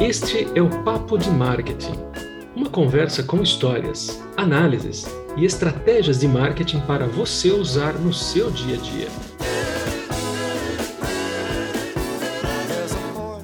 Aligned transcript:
Este 0.00 0.46
é 0.54 0.62
o 0.62 0.70
Papo 0.84 1.18
de 1.18 1.28
Marketing, 1.28 1.94
uma 2.54 2.70
conversa 2.70 3.24
com 3.24 3.42
histórias, 3.42 4.22
análises 4.36 5.04
e 5.36 5.44
estratégias 5.44 6.20
de 6.20 6.28
marketing 6.28 6.78
para 6.82 7.08
você 7.08 7.50
usar 7.50 7.94
no 7.94 8.12
seu 8.14 8.48
dia 8.52 8.76
a 8.76 8.78
dia. 8.78 9.08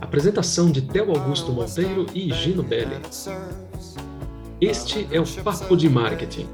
Apresentação 0.00 0.70
de 0.70 0.82
Theo 0.82 1.10
Augusto 1.10 1.50
Monteiro 1.50 2.06
e 2.14 2.32
Gino 2.32 2.62
Belli. 2.62 3.00
Este 4.60 5.08
é 5.10 5.20
o 5.20 5.26
Papo 5.42 5.76
de 5.76 5.90
Marketing. 5.90 6.46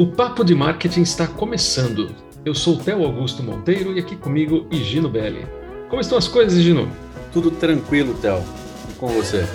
O 0.00 0.06
Papo 0.06 0.42
de 0.42 0.54
Marketing 0.54 1.02
está 1.02 1.26
começando. 1.26 2.16
Eu 2.42 2.54
sou 2.54 2.78
Theo 2.78 3.04
Augusto 3.04 3.42
Monteiro 3.42 3.92
e 3.92 3.98
aqui 3.98 4.16
comigo 4.16 4.66
Higino 4.70 5.10
Belli. 5.10 5.46
Como 5.90 6.00
estão 6.00 6.16
as 6.16 6.26
coisas, 6.26 6.58
Higino? 6.58 6.90
Tudo 7.34 7.50
tranquilo, 7.50 8.14
Theo. 8.14 8.42
E 8.88 8.94
com 8.94 9.08
você? 9.08 9.46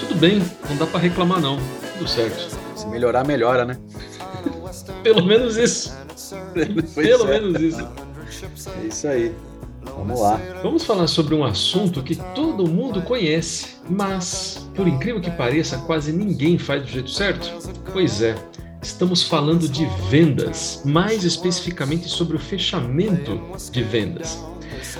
Tudo 0.00 0.16
bem, 0.16 0.42
não 0.68 0.76
dá 0.78 0.84
para 0.84 0.98
reclamar 0.98 1.40
não. 1.40 1.60
Tudo 1.96 2.10
certo. 2.10 2.58
Se 2.74 2.88
melhorar, 2.88 3.24
melhora, 3.24 3.64
né? 3.64 3.78
Pelo 5.04 5.24
menos 5.24 5.56
isso. 5.56 5.96
Pelo 6.96 7.28
é. 7.28 7.40
menos 7.40 7.62
isso. 7.62 7.88
É 8.82 8.86
isso 8.88 9.06
aí. 9.06 9.32
Vamos 9.96 10.20
lá. 10.20 10.40
Vamos 10.60 10.82
falar 10.82 11.06
sobre 11.06 11.36
um 11.36 11.44
assunto 11.44 12.02
que 12.02 12.16
todo 12.34 12.68
mundo 12.68 13.00
conhece, 13.00 13.76
mas, 13.88 14.68
por 14.74 14.88
incrível 14.88 15.20
que 15.20 15.30
pareça, 15.30 15.78
quase 15.86 16.12
ninguém 16.12 16.58
faz 16.58 16.82
do 16.82 16.88
jeito 16.88 17.10
certo. 17.10 17.48
Pois 17.92 18.20
é, 18.22 18.34
estamos 18.84 19.22
falando 19.22 19.68
de 19.68 19.86
vendas, 20.10 20.82
mais 20.84 21.24
especificamente 21.24 22.08
sobre 22.08 22.36
o 22.36 22.38
fechamento 22.38 23.40
de 23.70 23.82
vendas. 23.82 24.38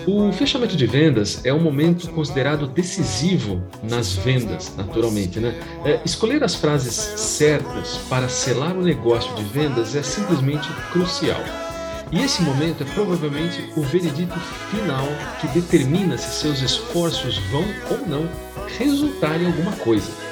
O 0.07 0.33
fechamento 0.33 0.77
de 0.77 0.87
vendas 0.87 1.45
é 1.45 1.53
um 1.53 1.61
momento 1.61 2.09
considerado 2.11 2.67
decisivo 2.67 3.63
nas 3.83 4.15
vendas, 4.15 4.73
naturalmente. 4.77 5.39
Né? 5.39 5.55
É, 5.85 6.01
escolher 6.05 6.43
as 6.43 6.55
frases 6.55 6.95
certas 6.95 7.99
para 8.09 8.29
selar 8.29 8.77
o 8.77 8.83
negócio 8.83 9.35
de 9.35 9.45
vendas 9.45 9.95
é 9.95 10.03
simplesmente 10.03 10.69
crucial. 10.91 11.41
E 12.11 12.23
esse 12.23 12.43
momento 12.43 12.83
é 12.83 12.87
provavelmente 12.95 13.71
o 13.77 13.83
veredito 13.83 14.39
final 14.71 15.07
que 15.41 15.49
determina 15.49 16.17
se 16.17 16.41
seus 16.41 16.63
esforços 16.63 17.39
vão 17.51 17.65
ou 17.91 18.07
não 18.07 18.29
resultar 18.79 19.41
em 19.41 19.47
alguma 19.47 19.73
coisa. 19.73 20.24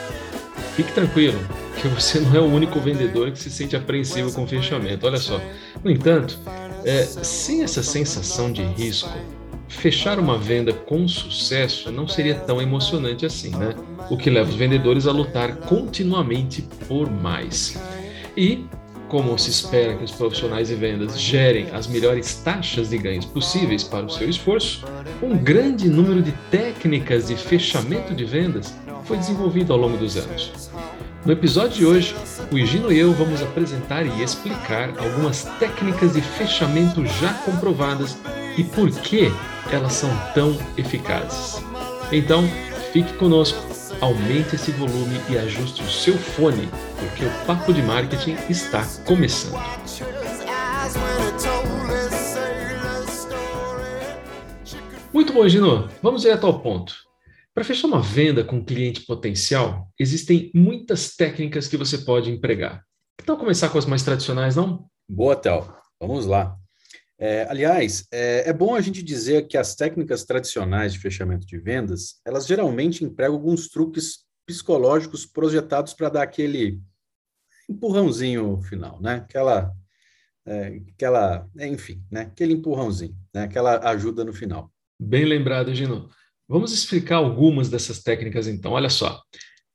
Fique 0.77 0.91
tranquilo, 0.93 1.39
que 1.81 1.87
você 1.89 2.19
não 2.19 2.35
é 2.35 2.41
o 2.41 2.47
único 2.47 2.81
vendedor 2.81 3.31
que 3.31 3.39
se 3.39 3.51
sente 3.51 3.77
apreensivo 3.77 4.33
com 4.33 4.45
o 4.45 4.47
fechamento. 4.47 5.07
Olha 5.07 5.19
só. 5.19 5.39
No 5.85 5.91
entanto, 5.91 6.39
é, 6.85 7.03
sem 7.03 7.63
essa 7.63 7.83
sensação 7.83 8.51
de 8.51 8.63
risco, 8.63 9.11
fechar 9.69 10.19
uma 10.19 10.39
venda 10.39 10.73
com 10.73 11.07
sucesso 11.07 11.93
não 11.93 12.09
seria 12.09 12.35
tão 12.35 12.61
emocionante 12.61 13.27
assim, 13.27 13.51
né? 13.51 13.75
O 14.11 14.17
que 14.17 14.31
leva 14.31 14.49
os 14.49 14.57
vendedores 14.57 15.07
a 15.07 15.13
lutar 15.13 15.57
continuamente 15.57 16.63
por 16.89 17.11
mais. 17.11 17.79
E, 18.35 18.65
como 19.09 19.39
se 19.39 19.51
espera 19.51 19.95
que 19.95 20.05
os 20.05 20.11
profissionais 20.11 20.69
de 20.69 20.75
vendas 20.75 21.21
gerem 21.21 21.69
as 21.71 21.87
melhores 21.87 22.37
taxas 22.37 22.89
de 22.89 22.97
ganhos 22.97 23.27
possíveis 23.27 23.85
para 23.85 24.07
o 24.07 24.11
seu 24.11 24.29
esforço, 24.29 24.87
um 25.23 25.37
grande 25.37 25.87
número 25.87 26.23
de 26.23 26.33
técnicas 26.51 27.29
de 27.29 27.37
fechamento 27.37 28.15
de 28.15 28.25
vendas 28.25 28.75
foi 29.05 29.17
desenvolvido 29.17 29.73
ao 29.73 29.79
longo 29.79 29.97
dos 29.97 30.17
anos. 30.17 30.71
No 31.25 31.33
episódio 31.33 31.71
de 31.71 31.87
hoje, 31.87 32.17
o 32.51 32.59
Higino 32.59 32.93
e 32.93 32.99
eu 32.99 33.13
vamos 33.13 33.41
apresentar 33.41 34.05
e 34.05 34.23
explicar 34.23 34.91
algumas 34.99 35.45
técnicas 35.61 36.15
de 36.15 36.21
fechamento 36.21 37.07
já 37.07 37.33
comprovadas 37.45 38.17
e 38.57 38.65
por 38.65 38.91
que 38.91 39.33
elas 39.71 39.93
são 39.93 40.11
tão 40.35 40.59
eficazes. 40.77 41.63
Então, 42.11 42.43
fique 42.93 43.13
conosco, 43.15 43.59
aumente 44.01 44.57
esse 44.57 44.73
volume 44.73 45.21
e 45.31 45.39
ajuste 45.39 45.83
o 45.83 45.91
seu 45.91 46.19
fone, 46.19 46.69
porque 46.99 47.25
o 47.25 47.47
Papo 47.47 47.73
de 47.73 47.83
Marketing 47.83 48.37
está 48.51 48.85
começando. 49.07 49.61
Muito 55.13 55.33
bom, 55.33 55.47
Gino. 55.47 55.89
Vamos 56.03 56.23
direto 56.23 56.47
ao 56.47 56.59
ponto. 56.59 57.12
Para 57.55 57.65
fechar 57.65 57.87
uma 57.87 58.01
venda 58.01 58.43
com 58.43 58.57
um 58.57 58.65
cliente 58.65 59.03
potencial, 59.03 59.91
existem 59.99 60.51
muitas 60.55 61.15
técnicas 61.15 61.69
que 61.69 61.77
você 61.77 61.99
pode 61.99 62.31
empregar. 62.31 62.83
Então, 63.21 63.37
começar 63.37 63.69
com 63.69 63.77
as 63.77 63.85
mais 63.85 64.03
tradicionais, 64.03 64.57
não? 64.57 64.87
Boa, 65.07 65.37
Théo. 65.37 65.71
Vamos 66.01 66.25
lá. 66.25 66.57
É, 67.19 67.47
aliás, 67.49 68.07
é, 68.11 68.49
é, 68.49 68.53
bom 68.53 68.75
a 68.75 68.81
gente 68.81 69.03
dizer 69.03 69.47
que 69.47 69.59
as 69.59 69.77
técnicas 69.77 70.25
tradicionais 70.25 70.95
de 70.95 70.99
fechamento 70.99 71.47
de 71.47 71.59
vendas, 71.59 72.21
elas 72.25 72.47
geralmente 72.47 73.05
empregam 73.05 73.37
alguns 73.37 73.69
truques 73.69 74.25
psicológicos 74.47 75.27
projetados 75.27 75.93
para 75.93 76.09
dar 76.09 76.23
aquele 76.23 76.81
empurrãozinho 77.69 78.61
final, 78.63 79.01
né? 79.01 79.17
Aquela, 79.17 79.73
é, 80.47 80.81
aquela, 80.95 81.47
enfim, 81.61 82.03
né? 82.11 82.23
Aquele 82.23 82.55
empurrãozinho, 82.55 83.17
né? 83.33 83.45
Aquela 83.45 83.79
ajuda 83.91 84.25
no 84.25 84.33
final. 84.33 84.73
Bem 84.99 85.25
lembrado, 85.25 85.75
Gino. 85.75 86.09
Vamos 86.49 86.73
explicar 86.73 87.17
algumas 87.17 87.69
dessas 87.69 88.03
técnicas 88.03 88.47
então. 88.47 88.73
Olha 88.73 88.91
só. 88.91 89.23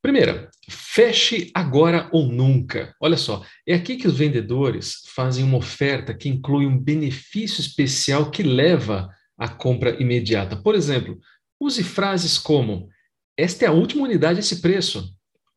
Primeira, 0.01 0.49
feche 0.69 1.51
agora 1.53 2.09
ou 2.13 2.27
nunca. 2.27 2.95
Olha 3.01 3.17
só, 3.17 3.43
é 3.67 3.73
aqui 3.73 3.97
que 3.97 4.07
os 4.07 4.17
vendedores 4.17 5.01
fazem 5.07 5.43
uma 5.43 5.57
oferta 5.57 6.13
que 6.13 6.29
inclui 6.29 6.65
um 6.65 6.77
benefício 6.77 7.61
especial 7.61 8.29
que 8.29 8.43
leva 8.43 9.09
à 9.37 9.47
compra 9.49 10.01
imediata. 10.01 10.55
Por 10.55 10.75
exemplo, 10.75 11.19
use 11.59 11.83
frases 11.83 12.37
como: 12.37 12.89
Esta 13.35 13.65
é 13.65 13.67
a 13.67 13.73
última 13.73 14.03
unidade 14.03 14.37
a 14.37 14.39
esse 14.39 14.61
preço. 14.61 15.13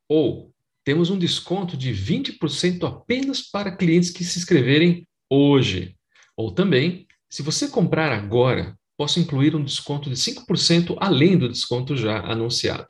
Ou 0.09 0.53
temos 0.85 1.11
um 1.11 1.19
desconto 1.19 1.77
de 1.77 1.93
20% 1.93 2.89
apenas 2.89 3.43
para 3.43 3.77
clientes 3.77 4.11
que 4.11 4.25
se 4.25 4.39
inscreverem 4.39 5.07
hoje. 5.31 5.95
Ou 6.37 6.51
também, 6.51 7.07
se 7.29 7.43
você 7.43 7.69
comprar 7.69 8.11
agora, 8.11 8.77
posso 9.01 9.19
incluir 9.19 9.57
um 9.57 9.65
desconto 9.65 10.11
de 10.11 10.17
5% 10.17 10.95
além 11.01 11.39
do 11.39 11.49
desconto 11.49 11.97
já 11.97 12.19
anunciado. 12.19 12.89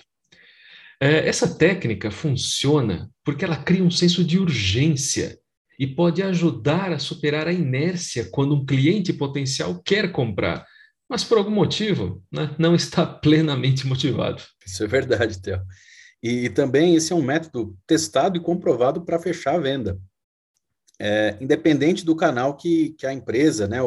É, 1.00 1.28
essa 1.28 1.56
técnica 1.56 2.10
funciona 2.10 3.09
porque 3.25 3.44
ela 3.44 3.56
cria 3.56 3.84
um 3.84 3.93
senso 3.93 4.25
de 4.25 4.37
urgência 4.37 5.38
e 5.78 5.87
pode 5.87 6.21
ajudar 6.21 6.91
a 6.91 6.98
superar 6.98 7.47
a 7.47 7.53
inércia 7.53 8.28
quando 8.28 8.56
um 8.56 8.66
cliente 8.66 9.12
potencial 9.12 9.81
quer 9.84 10.10
comprar, 10.10 10.66
mas 11.09 11.22
por 11.22 11.38
algum 11.38 11.53
motivo 11.53 12.21
né, 12.32 12.56
não 12.59 12.75
está 12.75 13.06
plenamente 13.22 13.87
motivado. 13.87 14.42
Isso 14.66 14.82
é 14.82 14.88
verdade, 14.88 15.41
Theo. 15.41 15.62
E, 16.21 16.47
e 16.47 16.50
também 16.50 16.97
esse 16.97 17.12
é 17.12 17.15
um 17.15 17.22
método 17.22 17.78
testado 17.87 18.37
e 18.37 18.42
comprovado 18.42 19.03
para 19.03 19.21
fechar 19.21 19.54
a 19.54 19.60
venda. 19.60 19.97
É, 20.98 21.37
independente 21.41 22.04
do 22.04 22.16
canal 22.16 22.56
que, 22.56 22.97
que 22.98 23.06
a 23.06 23.12
empresa, 23.12 23.69
né, 23.69 23.81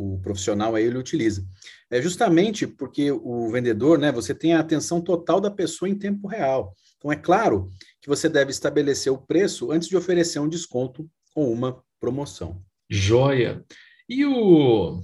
o 0.00 0.18
profissional 0.20 0.74
aí 0.74 0.84
ele 0.84 0.96
utiliza. 0.96 1.44
É 1.90 2.00
justamente 2.00 2.66
porque 2.66 3.12
o 3.12 3.50
vendedor, 3.50 3.98
né, 3.98 4.10
você 4.10 4.34
tem 4.34 4.54
a 4.54 4.60
atenção 4.60 5.00
total 5.00 5.40
da 5.40 5.50
pessoa 5.50 5.88
em 5.88 5.94
tempo 5.94 6.26
real. 6.26 6.74
Então 6.96 7.12
é 7.12 7.16
claro 7.16 7.68
que 8.00 8.08
você 8.08 8.28
deve 8.28 8.50
estabelecer 8.50 9.12
o 9.12 9.18
preço 9.18 9.70
antes 9.70 9.88
de 9.88 9.96
oferecer 9.96 10.38
um 10.38 10.48
desconto 10.48 11.08
ou 11.34 11.52
uma 11.52 11.82
promoção. 12.00 12.62
Joia. 12.88 13.62
E 14.08 14.24
o 14.24 15.02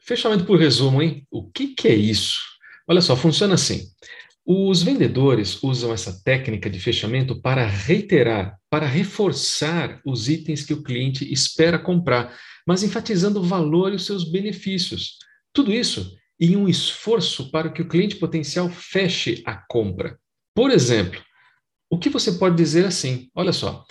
fechamento 0.00 0.44
por 0.44 0.58
resumo, 0.58 1.02
hein? 1.02 1.26
O 1.30 1.50
que, 1.50 1.74
que 1.74 1.88
é 1.88 1.94
isso? 1.94 2.40
Olha 2.88 3.00
só, 3.00 3.16
funciona 3.16 3.54
assim. 3.54 3.88
Os 4.46 4.82
vendedores 4.82 5.60
usam 5.62 5.92
essa 5.92 6.22
técnica 6.22 6.70
de 6.70 6.78
fechamento 6.78 7.40
para 7.40 7.66
reiterar, 7.66 8.56
para 8.70 8.86
reforçar 8.86 10.00
os 10.06 10.28
itens 10.28 10.64
que 10.64 10.72
o 10.72 10.82
cliente 10.82 11.30
espera 11.32 11.78
comprar 11.78 12.32
mas 12.66 12.82
enfatizando 12.82 13.38
o 13.38 13.44
valor 13.44 13.92
e 13.92 13.96
os 13.96 14.04
seus 14.04 14.24
benefícios. 14.24 15.18
Tudo 15.52 15.72
isso 15.72 16.16
em 16.38 16.56
um 16.56 16.68
esforço 16.68 17.50
para 17.50 17.70
que 17.70 17.80
o 17.80 17.88
cliente 17.88 18.16
potencial 18.16 18.68
feche 18.68 19.42
a 19.46 19.54
compra. 19.54 20.18
Por 20.54 20.70
exemplo, 20.70 21.22
o 21.88 21.98
que 21.98 22.10
você 22.10 22.32
pode 22.32 22.56
dizer 22.56 22.84
assim? 22.84 23.30
Olha 23.34 23.52
só, 23.52 23.84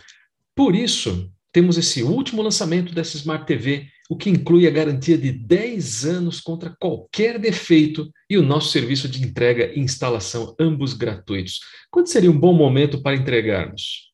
por 0.53 0.75
isso 0.75 1.31
temos 1.51 1.77
esse 1.77 2.03
último 2.03 2.41
lançamento 2.41 2.93
dessa 2.93 3.15
Smart 3.15 3.45
TV, 3.45 3.87
o 4.09 4.17
que 4.17 4.29
inclui 4.29 4.67
a 4.67 4.71
garantia 4.71 5.17
de 5.17 5.31
10 5.31 6.05
anos 6.05 6.41
contra 6.41 6.75
qualquer 6.77 7.39
defeito 7.39 8.11
e 8.29 8.37
o 8.37 8.43
nosso 8.43 8.69
serviço 8.71 9.07
de 9.07 9.23
entrega 9.23 9.71
e 9.73 9.79
instalação, 9.79 10.55
ambos 10.59 10.93
gratuitos. 10.93 11.59
Quando 11.91 12.07
seria 12.07 12.31
um 12.31 12.39
bom 12.39 12.53
momento 12.53 13.01
para 13.01 13.15
entregarmos? 13.15 14.11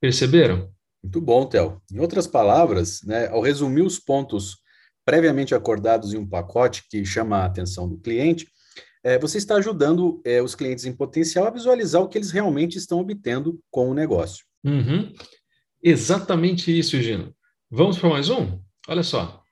Perceberam? 0.00 0.70
Muito 1.02 1.20
bom, 1.20 1.46
Theo. 1.46 1.80
Em 1.90 2.00
outras 2.00 2.26
palavras, 2.26 3.00
né, 3.04 3.28
ao 3.28 3.40
resumir 3.40 3.82
os 3.82 3.98
pontos 3.98 4.58
previamente 5.04 5.54
acordados 5.54 6.12
em 6.12 6.18
um 6.18 6.28
pacote 6.28 6.84
que 6.90 7.04
chama 7.04 7.38
a 7.38 7.44
atenção 7.44 7.88
do 7.88 7.96
cliente, 7.96 8.46
é, 9.04 9.18
você 9.18 9.38
está 9.38 9.54
ajudando 9.54 10.20
é, 10.24 10.42
os 10.42 10.56
clientes 10.56 10.84
em 10.84 10.92
potencial 10.92 11.46
a 11.46 11.50
visualizar 11.50 12.02
o 12.02 12.08
que 12.08 12.18
eles 12.18 12.32
realmente 12.32 12.76
estão 12.76 12.98
obtendo 12.98 13.60
com 13.70 13.88
o 13.88 13.94
negócio. 13.94 14.44
Uhum. 14.64 15.12
Exatamente 15.80 16.76
isso, 16.76 17.00
Gino. 17.00 17.32
Vamos 17.70 17.98
para 17.98 18.08
mais 18.08 18.28
um? 18.28 18.60
Olha 18.88 19.04
só. 19.04 19.42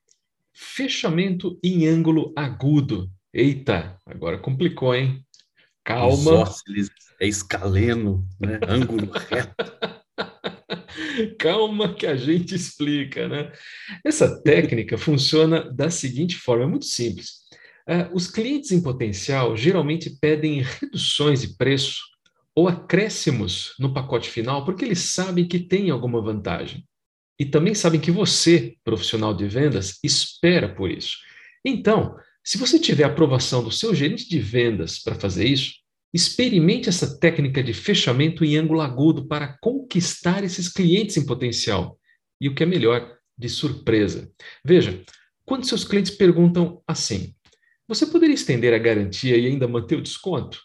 Fechamento 0.52 1.56
em 1.62 1.86
ângulo 1.86 2.32
agudo. 2.34 3.08
Eita, 3.36 4.00
agora 4.06 4.38
complicou, 4.38 4.94
hein? 4.94 5.26
Calma. 5.82 6.14
Isósceles 6.14 6.88
é 7.20 7.26
escaleno, 7.26 8.24
né? 8.38 8.60
Ângulo 8.68 9.10
reto. 9.10 9.54
Calma 11.36 11.92
que 11.92 12.06
a 12.06 12.14
gente 12.14 12.54
explica, 12.54 13.26
né? 13.26 13.50
Essa 14.04 14.40
técnica 14.40 14.96
funciona 14.96 15.68
da 15.68 15.90
seguinte 15.90 16.36
forma, 16.36 16.62
é 16.62 16.68
muito 16.68 16.84
simples. 16.84 17.40
Uh, 17.88 18.14
os 18.14 18.30
clientes 18.30 18.70
em 18.70 18.80
potencial 18.80 19.56
geralmente 19.56 20.16
pedem 20.20 20.62
reduções 20.62 21.40
de 21.40 21.56
preço 21.56 22.02
ou 22.54 22.68
acréscimos 22.68 23.74
no 23.80 23.92
pacote 23.92 24.30
final 24.30 24.64
porque 24.64 24.84
eles 24.84 25.00
sabem 25.00 25.48
que 25.48 25.58
tem 25.58 25.90
alguma 25.90 26.22
vantagem. 26.22 26.86
E 27.36 27.44
também 27.44 27.74
sabem 27.74 28.00
que 28.00 28.12
você, 28.12 28.76
profissional 28.84 29.34
de 29.34 29.48
vendas, 29.48 29.98
espera 30.04 30.72
por 30.72 30.88
isso. 30.88 31.16
Então, 31.64 32.14
se 32.44 32.58
você 32.58 32.78
tiver 32.78 33.04
aprovação 33.04 33.64
do 33.64 33.70
seu 33.70 33.94
gerente 33.94 34.28
de 34.28 34.38
vendas 34.38 34.98
para 34.98 35.14
fazer 35.14 35.46
isso, 35.46 35.72
experimente 36.12 36.90
essa 36.90 37.18
técnica 37.18 37.62
de 37.62 37.72
fechamento 37.72 38.44
em 38.44 38.56
ângulo 38.56 38.82
agudo 38.82 39.26
para 39.26 39.56
conquistar 39.60 40.44
esses 40.44 40.68
clientes 40.68 41.16
em 41.16 41.24
potencial. 41.24 41.98
E 42.38 42.48
o 42.48 42.54
que 42.54 42.62
é 42.62 42.66
melhor, 42.66 43.16
de 43.36 43.48
surpresa. 43.48 44.30
Veja, 44.64 45.02
quando 45.44 45.66
seus 45.66 45.84
clientes 45.84 46.12
perguntam 46.12 46.82
assim: 46.86 47.34
Você 47.88 48.06
poderia 48.06 48.34
estender 48.34 48.74
a 48.74 48.78
garantia 48.78 49.36
e 49.36 49.46
ainda 49.46 49.66
manter 49.66 49.96
o 49.96 50.02
desconto? 50.02 50.60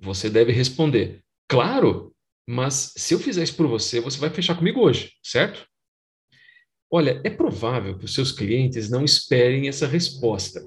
Você 0.00 0.28
deve 0.28 0.52
responder: 0.52 1.22
Claro, 1.48 2.12
mas 2.46 2.92
se 2.96 3.14
eu 3.14 3.20
fizer 3.20 3.44
isso 3.44 3.56
por 3.56 3.68
você, 3.68 4.00
você 4.00 4.18
vai 4.18 4.30
fechar 4.30 4.56
comigo 4.56 4.80
hoje, 4.80 5.12
certo? 5.22 5.64
Olha, 6.90 7.20
é 7.24 7.30
provável 7.30 7.96
que 7.96 8.04
os 8.04 8.12
seus 8.12 8.32
clientes 8.32 8.90
não 8.90 9.04
esperem 9.04 9.68
essa 9.68 9.86
resposta. 9.86 10.60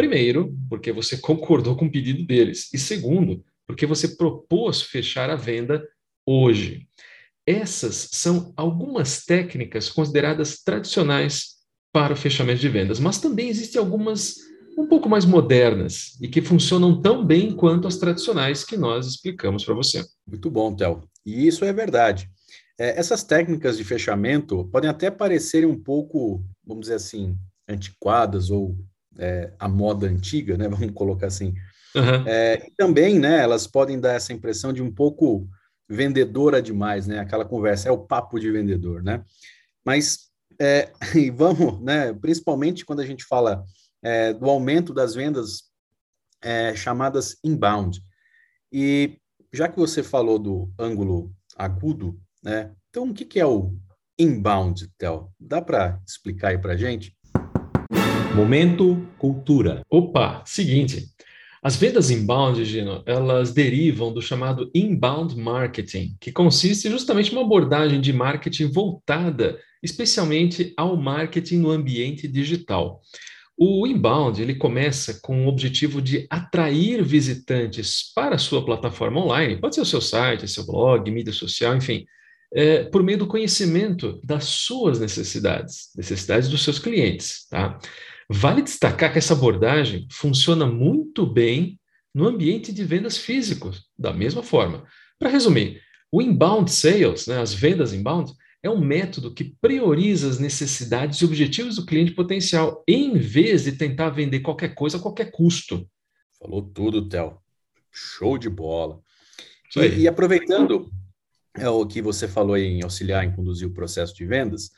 Primeiro, 0.00 0.56
porque 0.70 0.92
você 0.92 1.18
concordou 1.18 1.76
com 1.76 1.84
o 1.84 1.92
pedido 1.92 2.24
deles. 2.24 2.72
E 2.72 2.78
segundo, 2.78 3.44
porque 3.66 3.84
você 3.84 4.08
propôs 4.08 4.80
fechar 4.80 5.28
a 5.28 5.36
venda 5.36 5.86
hoje. 6.24 6.88
Essas 7.46 8.08
são 8.10 8.50
algumas 8.56 9.26
técnicas 9.26 9.90
consideradas 9.90 10.62
tradicionais 10.62 11.56
para 11.92 12.14
o 12.14 12.16
fechamento 12.16 12.62
de 12.62 12.68
vendas, 12.70 12.98
mas 12.98 13.18
também 13.18 13.50
existem 13.50 13.78
algumas 13.78 14.36
um 14.78 14.86
pouco 14.86 15.06
mais 15.06 15.26
modernas 15.26 16.16
e 16.18 16.28
que 16.28 16.40
funcionam 16.40 17.02
tão 17.02 17.22
bem 17.22 17.54
quanto 17.54 17.86
as 17.86 17.98
tradicionais 17.98 18.64
que 18.64 18.78
nós 18.78 19.06
explicamos 19.06 19.66
para 19.66 19.74
você. 19.74 20.02
Muito 20.26 20.50
bom, 20.50 20.74
Théo. 20.74 21.02
E 21.26 21.46
isso 21.46 21.62
é 21.62 21.74
verdade. 21.74 22.26
É, 22.78 22.98
essas 22.98 23.22
técnicas 23.22 23.76
de 23.76 23.84
fechamento 23.84 24.64
podem 24.72 24.88
até 24.88 25.10
parecerem 25.10 25.68
um 25.68 25.78
pouco, 25.78 26.42
vamos 26.64 26.84
dizer 26.84 26.94
assim, 26.94 27.36
antiquadas 27.68 28.48
ou 28.48 28.78
é, 29.20 29.52
a 29.58 29.68
moda 29.68 30.06
antiga, 30.06 30.56
né? 30.56 30.66
Vamos 30.68 30.92
colocar 30.92 31.26
assim. 31.26 31.54
Uhum. 31.94 32.26
É, 32.26 32.66
e 32.66 32.72
também, 32.76 33.18
né? 33.18 33.40
Elas 33.40 33.66
podem 33.66 34.00
dar 34.00 34.14
essa 34.14 34.32
impressão 34.32 34.72
de 34.72 34.82
um 34.82 34.92
pouco 34.92 35.48
vendedora 35.88 36.62
demais, 36.62 37.06
né? 37.06 37.18
Aquela 37.18 37.44
conversa 37.44 37.88
é 37.88 37.92
o 37.92 37.98
papo 38.06 38.38
de 38.38 38.50
vendedor, 38.50 39.02
né? 39.02 39.22
Mas 39.84 40.30
é, 40.58 40.90
e 41.14 41.30
vamos, 41.30 41.80
né? 41.82 42.12
Principalmente 42.14 42.84
quando 42.84 43.00
a 43.00 43.06
gente 43.06 43.24
fala 43.24 43.64
é, 44.02 44.32
do 44.32 44.48
aumento 44.48 44.94
das 44.94 45.14
vendas 45.14 45.64
é, 46.42 46.74
chamadas 46.74 47.36
inbound. 47.44 48.02
E 48.72 49.18
já 49.52 49.68
que 49.68 49.78
você 49.78 50.02
falou 50.02 50.38
do 50.38 50.72
ângulo 50.78 51.34
agudo, 51.56 52.18
né? 52.42 52.72
Então, 52.88 53.10
o 53.10 53.14
que, 53.14 53.24
que 53.24 53.38
é 53.38 53.46
o 53.46 53.76
inbound, 54.18 54.88
Tel? 54.96 55.32
Dá 55.38 55.60
para 55.60 56.00
explicar 56.06 56.48
aí 56.48 56.58
para 56.58 56.76
gente? 56.76 57.16
Momento 58.34 59.06
cultura. 59.18 59.82
Opa, 59.90 60.42
seguinte. 60.46 61.08
As 61.62 61.76
vendas 61.76 62.10
inbound, 62.10 62.64
Gino, 62.64 63.02
elas 63.04 63.52
derivam 63.52 64.12
do 64.12 64.22
chamado 64.22 64.70
inbound 64.74 65.36
marketing, 65.36 66.16
que 66.20 66.32
consiste 66.32 66.88
justamente 66.88 67.30
em 67.30 67.36
uma 67.36 67.44
abordagem 67.44 68.00
de 68.00 68.12
marketing 68.12 68.70
voltada 68.72 69.58
especialmente 69.82 70.72
ao 70.76 70.96
marketing 70.96 71.58
no 71.58 71.70
ambiente 71.70 72.28
digital. 72.28 73.00
O 73.58 73.86
inbound 73.86 74.40
ele 74.40 74.54
começa 74.54 75.18
com 75.20 75.44
o 75.44 75.48
objetivo 75.48 76.00
de 76.00 76.26
atrair 76.30 77.02
visitantes 77.02 78.10
para 78.14 78.36
a 78.36 78.38
sua 78.38 78.64
plataforma 78.64 79.22
online, 79.22 79.60
pode 79.60 79.74
ser 79.74 79.82
o 79.82 79.86
seu 79.86 80.00
site, 80.00 80.48
seu 80.48 80.64
blog, 80.64 81.10
mídia 81.10 81.32
social, 81.32 81.76
enfim, 81.76 82.06
é, 82.54 82.84
por 82.84 83.02
meio 83.02 83.18
do 83.18 83.26
conhecimento 83.26 84.18
das 84.24 84.44
suas 84.44 84.98
necessidades, 84.98 85.90
necessidades 85.94 86.48
dos 86.48 86.62
seus 86.62 86.78
clientes. 86.78 87.46
Tá? 87.48 87.78
Vale 88.32 88.62
destacar 88.62 89.12
que 89.12 89.18
essa 89.18 89.34
abordagem 89.34 90.06
funciona 90.08 90.64
muito 90.64 91.26
bem 91.26 91.80
no 92.14 92.28
ambiente 92.28 92.72
de 92.72 92.84
vendas 92.84 93.18
físicos, 93.18 93.88
da 93.98 94.12
mesma 94.12 94.40
forma. 94.40 94.86
Para 95.18 95.28
resumir, 95.30 95.82
o 96.12 96.22
inbound 96.22 96.70
sales, 96.70 97.26
né, 97.26 97.40
as 97.40 97.52
vendas 97.52 97.92
inbound, 97.92 98.32
é 98.62 98.70
um 98.70 98.80
método 98.80 99.34
que 99.34 99.56
prioriza 99.60 100.28
as 100.28 100.38
necessidades 100.38 101.20
e 101.20 101.24
objetivos 101.24 101.74
do 101.74 101.84
cliente 101.84 102.12
potencial, 102.12 102.84
em 102.86 103.18
vez 103.18 103.64
de 103.64 103.72
tentar 103.72 104.10
vender 104.10 104.40
qualquer 104.40 104.76
coisa 104.76 104.98
a 104.98 105.00
qualquer 105.00 105.32
custo. 105.32 105.88
Falou 106.38 106.62
tudo, 106.62 107.08
Theo. 107.08 107.36
Show 107.90 108.38
de 108.38 108.48
bola. 108.48 109.00
E, 109.76 110.02
e, 110.02 110.08
aproveitando 110.08 110.88
é 111.56 111.68
o 111.68 111.84
que 111.84 112.00
você 112.00 112.28
falou 112.28 112.56
em 112.56 112.82
auxiliar 112.82 113.24
em 113.24 113.34
conduzir 113.34 113.66
o 113.66 113.74
processo 113.74 114.14
de 114.14 114.24
vendas, 114.24 114.70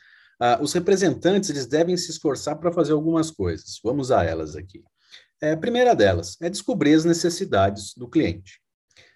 uh, 0.43 0.63
os 0.63 0.73
representantes 0.73 1.49
eles 1.49 1.67
devem 1.67 1.97
se 1.97 2.11
esforçar 2.11 2.59
para 2.59 2.73
fazer 2.73 2.93
algumas 2.93 3.31
coisas. 3.31 3.79
Vamos 3.83 4.11
a 4.11 4.25
elas 4.25 4.57
aqui. 4.57 4.83
É, 5.41 5.53
a 5.53 5.57
primeira 5.57 5.95
delas 5.95 6.37
é 6.41 6.51
descobrir 6.51 6.95
as 6.95 7.05
necessidades 7.05 7.95
do 7.97 8.09
cliente. 8.09 8.61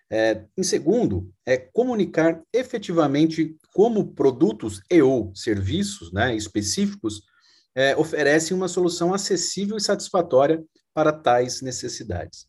É, 0.08 0.44
em 0.56 0.62
segundo, 0.62 1.32
é 1.44 1.56
comunicar 1.56 2.40
efetivamente 2.52 3.56
como 3.74 4.12
produtos 4.12 4.80
e 4.88 5.02
ou 5.02 5.34
serviços 5.34 6.12
né, 6.12 6.34
específicos 6.36 7.22
é, 7.74 7.96
oferecem 7.96 8.56
uma 8.56 8.68
solução 8.68 9.12
acessível 9.12 9.76
e 9.76 9.80
satisfatória 9.80 10.64
para 10.94 11.12
tais 11.12 11.60
necessidades. 11.60 12.46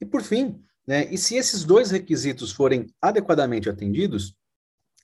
E 0.00 0.06
por 0.06 0.22
fim, 0.22 0.58
né? 0.86 1.06
E 1.12 1.18
se 1.18 1.36
esses 1.36 1.64
dois 1.64 1.90
requisitos 1.90 2.52
forem 2.52 2.86
adequadamente 3.00 3.68
atendidos, 3.68 4.34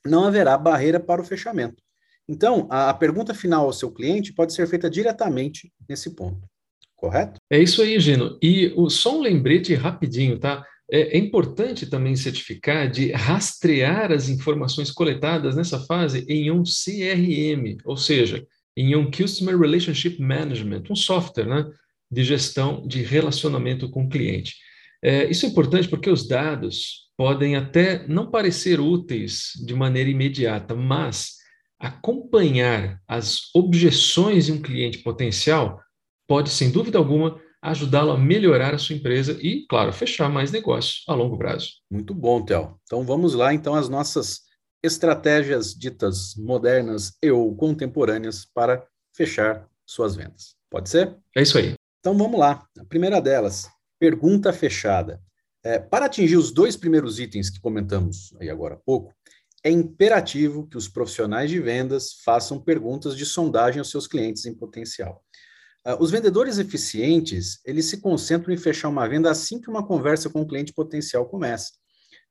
não 0.05 0.25
haverá 0.25 0.57
barreira 0.57 0.99
para 0.99 1.21
o 1.21 1.25
fechamento. 1.25 1.82
Então, 2.27 2.67
a, 2.69 2.89
a 2.89 2.93
pergunta 2.93 3.33
final 3.33 3.65
ao 3.65 3.73
seu 3.73 3.91
cliente 3.91 4.33
pode 4.33 4.53
ser 4.53 4.67
feita 4.67 4.89
diretamente 4.89 5.71
nesse 5.87 6.15
ponto, 6.15 6.41
correto? 6.95 7.39
É 7.49 7.59
isso 7.59 7.81
aí, 7.81 7.99
Gino. 7.99 8.37
E 8.41 8.73
o, 8.75 8.89
só 8.89 9.17
um 9.17 9.21
lembrete 9.21 9.73
rapidinho, 9.73 10.39
tá? 10.39 10.65
É, 10.89 11.15
é 11.15 11.17
importante 11.17 11.85
também 11.85 12.15
certificar 12.15 12.89
de 12.89 13.11
rastrear 13.11 14.11
as 14.11 14.29
informações 14.29 14.91
coletadas 14.91 15.55
nessa 15.55 15.79
fase 15.79 16.25
em 16.27 16.51
um 16.51 16.63
CRM, 16.63 17.77
ou 17.85 17.97
seja, 17.97 18.45
em 18.75 18.95
um 18.95 19.09
Customer 19.09 19.57
Relationship 19.57 20.19
Management, 20.19 20.83
um 20.89 20.95
software 20.95 21.47
né, 21.47 21.65
de 22.11 22.23
gestão 22.23 22.85
de 22.87 23.01
relacionamento 23.01 23.89
com 23.89 24.05
o 24.05 24.09
cliente. 24.09 24.55
É, 25.01 25.29
isso 25.29 25.45
é 25.45 25.49
importante 25.49 25.87
porque 25.87 26.09
os 26.09 26.27
dados 26.27 27.09
podem 27.17 27.55
até 27.55 28.07
não 28.07 28.31
parecer 28.31 28.79
úteis 28.79 29.51
de 29.65 29.73
maneira 29.73 30.09
imediata, 30.09 30.73
mas 30.73 31.42
acompanhar 31.83 33.01
as 33.07 33.53
objeções 33.53 34.45
de 34.45 34.53
um 34.53 34.61
cliente 34.61 34.99
potencial 34.99 35.81
pode, 36.27 36.49
sem 36.49 36.71
dúvida 36.71 36.97
alguma, 36.97 37.39
ajudá-lo 37.61 38.11
a 38.11 38.17
melhorar 38.17 38.73
a 38.73 38.77
sua 38.77 38.95
empresa 38.95 39.37
e, 39.41 39.65
claro, 39.67 39.91
fechar 39.91 40.29
mais 40.29 40.51
negócios 40.51 41.03
a 41.07 41.13
longo 41.13 41.37
prazo. 41.37 41.69
Muito 41.91 42.13
bom, 42.13 42.43
Theo. 42.43 42.79
Então 42.83 43.03
vamos 43.03 43.33
lá, 43.33 43.53
então, 43.53 43.75
as 43.75 43.89
nossas 43.89 44.41
estratégias 44.81 45.73
ditas 45.73 46.35
modernas 46.35 47.13
e 47.21 47.31
ou 47.31 47.55
contemporâneas 47.55 48.45
para 48.45 48.85
fechar 49.15 49.67
suas 49.85 50.15
vendas. 50.15 50.55
Pode 50.69 50.89
ser? 50.89 51.15
É 51.35 51.41
isso 51.41 51.57
aí. 51.57 51.73
Então 51.99 52.17
vamos 52.17 52.39
lá. 52.39 52.65
A 52.79 52.85
primeira 52.85 53.21
delas, 53.21 53.69
Pergunta 54.03 54.51
fechada. 54.51 55.21
É, 55.63 55.79
para 55.79 56.07
atingir 56.07 56.35
os 56.35 56.51
dois 56.51 56.75
primeiros 56.75 57.19
itens 57.21 57.49
que 57.49 57.61
comentamos 57.61 58.35
aí 58.37 58.49
agora 58.49 58.73
há 58.75 58.77
pouco, 58.77 59.13
é 59.63 59.71
imperativo 59.71 60.67
que 60.67 60.77
os 60.77 60.87
profissionais 60.87 61.49
de 61.49 61.59
vendas 61.59 62.13
façam 62.23 62.59
perguntas 62.59 63.15
de 63.15 63.25
sondagem 63.25 63.79
aos 63.79 63.89
seus 63.89 64.07
clientes 64.07 64.45
em 64.45 64.53
potencial. 64.53 65.23
Uh, 65.85 66.01
os 66.01 66.11
vendedores 66.11 66.57
eficientes, 66.57 67.59
eles 67.65 67.85
se 67.85 68.01
concentram 68.01 68.53
em 68.53 68.57
fechar 68.57 68.89
uma 68.89 69.07
venda 69.07 69.31
assim 69.31 69.59
que 69.59 69.69
uma 69.69 69.85
conversa 69.85 70.29
com 70.29 70.41
o 70.41 70.47
cliente 70.47 70.73
potencial 70.73 71.25
começa. 71.25 71.71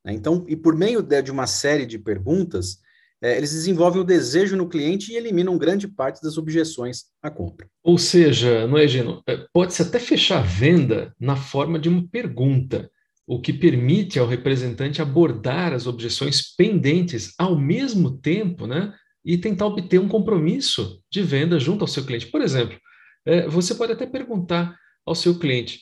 Né? 0.05 0.13
Então, 0.13 0.45
e 0.49 0.57
por 0.57 0.77
meio 0.77 1.03
de, 1.03 1.23
de 1.23 1.31
uma 1.31 1.47
série 1.47 1.87
de 1.87 1.99
perguntas, 1.99 2.79
é, 3.23 3.37
eles 3.37 3.53
desenvolvem 3.53 4.03
o 4.03 4.05
desejo 4.05 4.57
no 4.57 4.69
cliente 4.69 5.13
e 5.13 5.17
eliminam 5.17 5.57
grande 5.57 5.87
parte 5.87 6.21
das 6.21 6.37
objeções 6.37 7.05
à 7.23 7.31
compra. 7.31 7.69
Ou 7.83 7.97
seja, 7.97 8.67
não 8.67 8.77
é, 8.77 8.89
Gino? 8.89 9.23
É, 9.29 9.47
pode-se 9.53 9.83
até 9.83 9.99
fechar 10.01 10.41
a 10.41 10.43
venda 10.43 11.15
na 11.21 11.37
forma 11.37 11.79
de 11.79 11.89
uma 11.89 12.07
pergunta, 12.09 12.91
o 13.33 13.41
que 13.41 13.51
permite 13.51 14.19
ao 14.19 14.27
representante 14.27 15.01
abordar 15.01 15.73
as 15.73 15.87
objeções 15.87 16.55
pendentes 16.55 17.33
ao 17.39 17.59
mesmo 17.59 18.19
tempo, 18.19 18.67
né? 18.67 18.95
E 19.25 19.39
tentar 19.39 19.67
obter 19.67 19.99
um 19.99 20.09
compromisso 20.09 21.03
de 21.11 21.23
venda 21.23 21.59
junto 21.59 21.81
ao 21.81 21.89
seu 21.89 22.05
cliente. 22.05 22.27
Por 22.27 22.43
exemplo, 22.43 22.79
é, 23.25 23.49
você 23.49 23.75
pode 23.75 23.93
até 23.93 24.05
perguntar 24.05 24.77
ao 25.07 25.15
seu 25.15 25.39
cliente: 25.39 25.81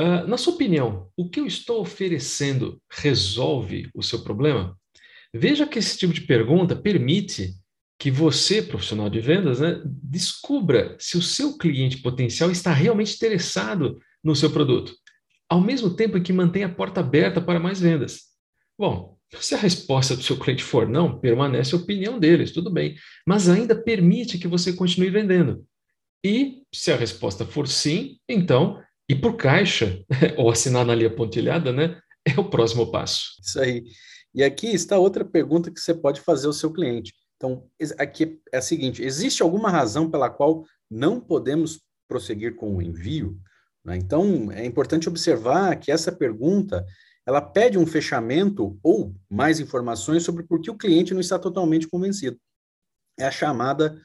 uh, 0.00 0.26
na 0.26 0.36
sua 0.36 0.54
opinião, 0.54 1.08
o 1.16 1.28
que 1.28 1.38
eu 1.38 1.46
estou 1.46 1.80
oferecendo 1.80 2.82
resolve 2.90 3.88
o 3.94 4.02
seu 4.02 4.24
problema? 4.24 4.76
Veja 5.32 5.68
que 5.68 5.78
esse 5.78 5.96
tipo 5.96 6.12
de 6.12 6.22
pergunta 6.22 6.74
permite 6.74 7.54
que 7.96 8.10
você, 8.10 8.60
profissional 8.60 9.08
de 9.08 9.20
vendas, 9.20 9.60
né, 9.60 9.80
descubra 9.84 10.96
se 10.98 11.16
o 11.16 11.22
seu 11.22 11.56
cliente 11.56 11.98
potencial 11.98 12.50
está 12.50 12.72
realmente 12.72 13.14
interessado 13.14 14.00
no 14.24 14.34
seu 14.34 14.50
produto, 14.50 14.96
ao 15.52 15.60
mesmo 15.60 15.90
tempo 15.90 16.16
em 16.16 16.22
que 16.22 16.32
mantém 16.32 16.64
a 16.64 16.68
porta 16.74 17.00
aberta 17.00 17.38
para 17.38 17.60
mais 17.60 17.78
vendas. 17.78 18.22
Bom, 18.78 19.18
se 19.38 19.54
a 19.54 19.58
resposta 19.58 20.16
do 20.16 20.22
seu 20.22 20.38
cliente 20.38 20.64
for 20.64 20.88
não, 20.88 21.20
permanece 21.20 21.74
a 21.74 21.78
opinião 21.78 22.18
deles, 22.18 22.52
tudo 22.52 22.70
bem, 22.70 22.96
mas 23.26 23.50
ainda 23.50 23.76
permite 23.76 24.38
que 24.38 24.48
você 24.48 24.72
continue 24.72 25.10
vendendo. 25.10 25.62
E 26.24 26.62
se 26.74 26.90
a 26.90 26.96
resposta 26.96 27.44
for 27.44 27.68
sim, 27.68 28.16
então 28.26 28.82
ir 29.06 29.16
por 29.16 29.36
caixa 29.36 30.02
ou 30.38 30.50
assinar 30.50 30.86
na 30.86 30.94
linha 30.94 31.14
pontilhada, 31.14 31.70
né, 31.70 32.00
é 32.24 32.40
o 32.40 32.48
próximo 32.48 32.90
passo. 32.90 33.32
Isso 33.44 33.60
aí. 33.60 33.84
E 34.34 34.42
aqui 34.42 34.68
está 34.68 34.98
outra 34.98 35.22
pergunta 35.22 35.70
que 35.70 35.80
você 35.80 35.92
pode 35.92 36.22
fazer 36.22 36.46
ao 36.46 36.54
seu 36.54 36.72
cliente. 36.72 37.12
Então, 37.36 37.68
aqui 37.98 38.40
é 38.50 38.56
a 38.56 38.62
seguinte: 38.62 39.02
existe 39.02 39.42
alguma 39.42 39.68
razão 39.68 40.10
pela 40.10 40.30
qual 40.30 40.64
não 40.90 41.20
podemos 41.20 41.78
prosseguir 42.08 42.56
com 42.56 42.74
o 42.74 42.80
envio? 42.80 43.38
Né? 43.84 43.96
Então, 43.96 44.50
é 44.52 44.64
importante 44.64 45.08
observar 45.08 45.76
que 45.76 45.90
essa 45.90 46.12
pergunta 46.12 46.84
ela 47.26 47.40
pede 47.40 47.78
um 47.78 47.86
fechamento 47.86 48.78
ou 48.82 49.14
mais 49.30 49.60
informações 49.60 50.24
sobre 50.24 50.42
por 50.44 50.60
que 50.60 50.70
o 50.70 50.76
cliente 50.76 51.14
não 51.14 51.20
está 51.20 51.38
totalmente 51.38 51.86
convencido. 51.88 52.36
É 53.18 53.24
a 53.24 53.30
chamada 53.30 53.96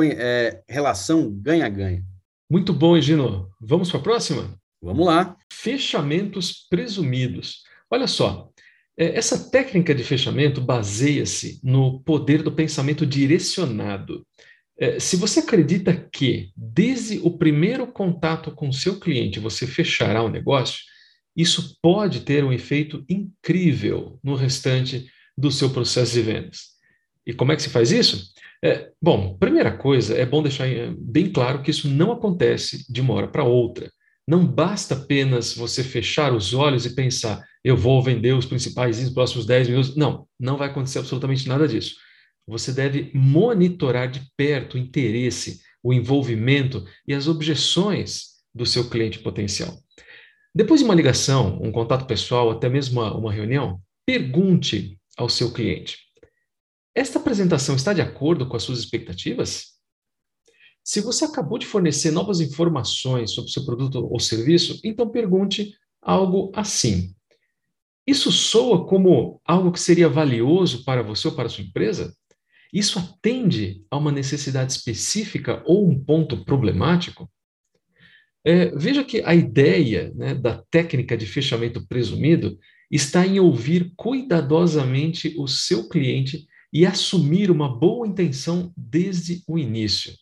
é, 0.00 0.62
relação 0.68 1.30
ganha-ganha. 1.30 2.04
Muito 2.50 2.72
bom, 2.72 2.96
Egino. 2.96 3.50
Vamos 3.60 3.90
para 3.90 4.00
a 4.00 4.02
próxima? 4.02 4.54
Vamos 4.80 5.06
lá. 5.06 5.36
Fechamentos 5.52 6.66
presumidos. 6.68 7.62
Olha 7.90 8.06
só, 8.06 8.50
é, 8.96 9.16
essa 9.16 9.50
técnica 9.50 9.94
de 9.94 10.04
fechamento 10.04 10.60
baseia-se 10.60 11.60
no 11.62 12.00
poder 12.00 12.42
do 12.42 12.52
pensamento 12.52 13.06
direcionado. 13.06 14.26
É, 14.78 14.98
se 14.98 15.16
você 15.16 15.40
acredita 15.40 15.94
que, 16.12 16.50
desde 16.56 17.18
o 17.22 17.30
primeiro 17.30 17.86
contato 17.86 18.50
com 18.50 18.68
o 18.68 18.72
seu 18.72 18.98
cliente, 18.98 19.38
você 19.38 19.66
fechará 19.66 20.22
o 20.22 20.30
negócio, 20.30 20.80
isso 21.36 21.78
pode 21.80 22.20
ter 22.20 22.44
um 22.44 22.52
efeito 22.52 23.04
incrível 23.08 24.18
no 24.22 24.34
restante 24.34 25.06
do 25.36 25.50
seu 25.50 25.70
processo 25.70 26.12
de 26.12 26.22
vendas. 26.22 26.72
E 27.26 27.32
como 27.32 27.52
é 27.52 27.56
que 27.56 27.62
se 27.62 27.70
faz 27.70 27.90
isso? 27.92 28.32
É, 28.64 28.90
bom, 29.00 29.36
primeira 29.38 29.76
coisa, 29.76 30.16
é 30.16 30.24
bom 30.24 30.42
deixar 30.42 30.66
bem 30.98 31.30
claro 31.30 31.62
que 31.62 31.70
isso 31.70 31.88
não 31.88 32.12
acontece 32.12 32.84
de 32.90 33.00
uma 33.00 33.14
hora 33.14 33.28
para 33.28 33.44
outra. 33.44 33.90
Não 34.26 34.46
basta 34.46 34.94
apenas 34.94 35.54
você 35.54 35.82
fechar 35.82 36.32
os 36.32 36.54
olhos 36.54 36.86
e 36.86 36.94
pensar, 36.94 37.42
eu 37.64 37.76
vou 37.76 38.02
vender 38.02 38.34
os 38.34 38.46
principais 38.46 39.00
nos 39.00 39.10
próximos 39.10 39.46
10 39.46 39.68
minutos. 39.68 39.96
Não, 39.96 40.26
não 40.38 40.56
vai 40.56 40.68
acontecer 40.68 41.00
absolutamente 41.00 41.48
nada 41.48 41.66
disso. 41.66 41.96
Você 42.46 42.72
deve 42.72 43.10
monitorar 43.14 44.10
de 44.10 44.20
perto 44.36 44.74
o 44.74 44.78
interesse, 44.78 45.60
o 45.82 45.92
envolvimento 45.92 46.84
e 47.06 47.14
as 47.14 47.28
objeções 47.28 48.32
do 48.54 48.66
seu 48.66 48.88
cliente 48.88 49.18
potencial. 49.18 49.78
Depois 50.54 50.80
de 50.80 50.84
uma 50.84 50.94
ligação, 50.94 51.58
um 51.62 51.72
contato 51.72 52.06
pessoal, 52.06 52.50
até 52.50 52.68
mesmo 52.68 53.00
uma, 53.00 53.16
uma 53.16 53.32
reunião, 53.32 53.80
pergunte 54.04 54.98
ao 55.16 55.28
seu 55.28 55.52
cliente: 55.52 55.98
Esta 56.94 57.18
apresentação 57.18 57.74
está 57.74 57.92
de 57.92 58.02
acordo 58.02 58.46
com 58.46 58.56
as 58.56 58.62
suas 58.62 58.78
expectativas? 58.78 59.72
Se 60.84 61.00
você 61.00 61.24
acabou 61.24 61.58
de 61.58 61.66
fornecer 61.66 62.10
novas 62.10 62.40
informações 62.40 63.30
sobre 63.30 63.52
seu 63.52 63.64
produto 63.64 64.04
ou 64.04 64.18
serviço, 64.18 64.80
então 64.84 65.08
pergunte 65.08 65.72
algo 66.02 66.50
assim: 66.54 67.14
isso 68.06 68.32
soa 68.32 68.84
como 68.84 69.40
algo 69.44 69.70
que 69.70 69.80
seria 69.80 70.08
valioso 70.08 70.84
para 70.84 71.02
você 71.02 71.28
ou 71.28 71.34
para 71.34 71.48
sua 71.48 71.62
empresa? 71.62 72.14
Isso 72.72 72.98
atende 72.98 73.84
a 73.90 73.98
uma 73.98 74.10
necessidade 74.10 74.72
específica 74.72 75.62
ou 75.66 75.88
um 75.88 76.02
ponto 76.02 76.44
problemático? 76.44 77.30
É, 78.44 78.74
veja 78.76 79.04
que 79.04 79.22
a 79.24 79.34
ideia 79.34 80.12
né, 80.14 80.34
da 80.34 80.62
técnica 80.70 81.16
de 81.16 81.26
fechamento 81.26 81.86
presumido 81.86 82.58
está 82.90 83.26
em 83.26 83.38
ouvir 83.38 83.92
cuidadosamente 83.96 85.34
o 85.38 85.46
seu 85.46 85.88
cliente 85.88 86.46
e 86.72 86.86
assumir 86.86 87.50
uma 87.50 87.68
boa 87.68 88.06
intenção 88.06 88.72
desde 88.76 89.42
o 89.46 89.58
início. 89.58 90.12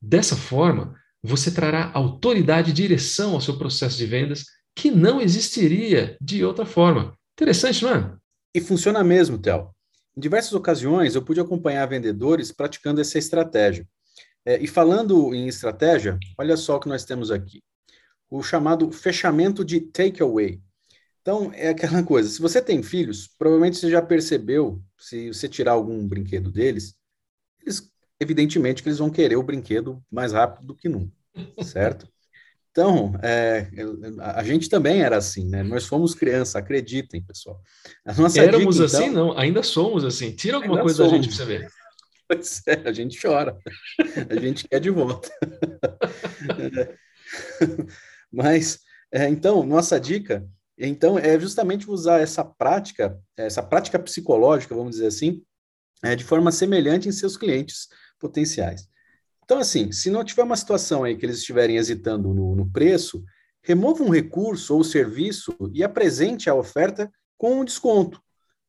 Dessa 0.00 0.36
forma, 0.36 0.94
você 1.22 1.50
trará 1.50 1.90
autoridade 1.92 2.70
e 2.70 2.74
direção 2.74 3.34
ao 3.34 3.40
seu 3.40 3.58
processo 3.58 3.98
de 3.98 4.06
vendas 4.06 4.44
que 4.74 4.90
não 4.90 5.20
existiria 5.20 6.16
de 6.20 6.44
outra 6.44 6.64
forma. 6.64 7.14
Interessante, 7.34 7.82
não 7.82 7.94
é? 7.94 8.16
E 8.54 8.60
funciona 8.60 9.02
mesmo, 9.02 9.38
Theo. 9.38 9.75
Em 10.16 10.20
diversas 10.20 10.54
ocasiões, 10.54 11.14
eu 11.14 11.22
pude 11.22 11.40
acompanhar 11.40 11.86
vendedores 11.86 12.50
praticando 12.50 13.00
essa 13.00 13.18
estratégia. 13.18 13.86
É, 14.44 14.58
e 14.62 14.66
falando 14.66 15.34
em 15.34 15.48
estratégia, 15.48 16.18
olha 16.38 16.56
só 16.56 16.76
o 16.76 16.80
que 16.80 16.88
nós 16.88 17.04
temos 17.04 17.30
aqui: 17.30 17.62
o 18.30 18.42
chamado 18.42 18.90
fechamento 18.90 19.64
de 19.64 19.80
takeaway. 19.80 20.62
Então, 21.20 21.52
é 21.52 21.68
aquela 21.68 22.02
coisa: 22.02 22.28
se 22.30 22.40
você 22.40 22.62
tem 22.62 22.82
filhos, 22.82 23.28
provavelmente 23.38 23.76
você 23.76 23.90
já 23.90 24.00
percebeu, 24.00 24.82
se 24.98 25.28
você 25.28 25.48
tirar 25.48 25.72
algum 25.72 26.06
brinquedo 26.06 26.50
deles, 26.50 26.94
eles, 27.60 27.90
evidentemente 28.20 28.82
que 28.82 28.88
eles 28.88 28.98
vão 28.98 29.10
querer 29.10 29.36
o 29.36 29.42
brinquedo 29.42 30.02
mais 30.10 30.32
rápido 30.32 30.68
do 30.68 30.76
que 30.76 30.88
nunca, 30.88 31.12
certo? 31.62 32.08
Então, 32.76 33.14
é, 33.22 33.70
a 34.20 34.44
gente 34.44 34.68
também 34.68 35.00
era 35.00 35.16
assim, 35.16 35.48
né? 35.48 35.62
Nós 35.62 35.86
fomos 35.86 36.14
criança, 36.14 36.58
acreditem, 36.58 37.22
pessoal. 37.22 37.58
Éramos 38.04 38.74
dica, 38.74 38.84
assim, 38.84 39.06
então, 39.06 39.28
não, 39.28 39.38
ainda 39.38 39.62
somos 39.62 40.04
assim. 40.04 40.32
Tira 40.32 40.58
alguma 40.58 40.82
coisa 40.82 40.96
somos. 40.96 41.12
da 41.12 41.16
gente 41.16 41.28
para 41.28 41.36
você 41.36 41.44
ver. 41.46 41.68
Pois 42.28 42.60
é, 42.66 42.82
a 42.86 42.92
gente 42.92 43.18
chora. 43.18 43.56
A 44.28 44.34
gente 44.34 44.68
quer 44.68 44.80
de 44.80 44.90
volta. 44.90 45.30
Mas, 48.30 48.80
é, 49.10 49.26
então, 49.26 49.64
nossa 49.64 49.98
dica, 49.98 50.44
então, 50.76 51.18
é 51.18 51.40
justamente 51.40 51.88
usar 51.88 52.20
essa 52.20 52.44
prática, 52.44 53.18
essa 53.38 53.62
prática 53.62 53.98
psicológica, 53.98 54.74
vamos 54.74 54.96
dizer 54.96 55.06
assim, 55.06 55.40
é, 56.02 56.14
de 56.14 56.24
forma 56.24 56.52
semelhante 56.52 57.08
em 57.08 57.12
seus 57.12 57.38
clientes 57.38 57.88
potenciais. 58.18 58.86
Então, 59.46 59.58
assim, 59.60 59.92
se 59.92 60.10
não 60.10 60.24
tiver 60.24 60.42
uma 60.42 60.56
situação 60.56 61.04
aí 61.04 61.16
que 61.16 61.24
eles 61.24 61.38
estiverem 61.38 61.76
hesitando 61.76 62.34
no, 62.34 62.56
no 62.56 62.68
preço, 62.68 63.24
remova 63.62 64.02
um 64.02 64.10
recurso 64.10 64.74
ou 64.74 64.82
serviço 64.82 65.56
e 65.72 65.84
apresente 65.84 66.50
a 66.50 66.54
oferta 66.54 67.10
com 67.38 67.60
um 67.60 67.64
desconto. 67.64 68.20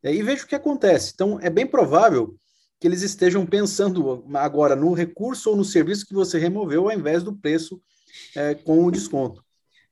E 0.04 0.22
veja 0.22 0.44
o 0.44 0.48
que 0.48 0.56
acontece. 0.56 1.12
Então, 1.16 1.40
é 1.42 1.50
bem 1.50 1.66
provável 1.66 2.38
que 2.80 2.88
eles 2.88 3.02
estejam 3.02 3.44
pensando 3.44 4.24
agora 4.36 4.76
no 4.76 4.94
recurso 4.94 5.50
ou 5.50 5.56
no 5.56 5.66
serviço 5.66 6.06
que 6.06 6.14
você 6.14 6.38
removeu, 6.38 6.88
ao 6.88 6.96
invés 6.96 7.24
do 7.24 7.36
preço 7.36 7.82
é, 8.36 8.54
com 8.54 8.86
o 8.86 8.92
desconto. 8.92 9.44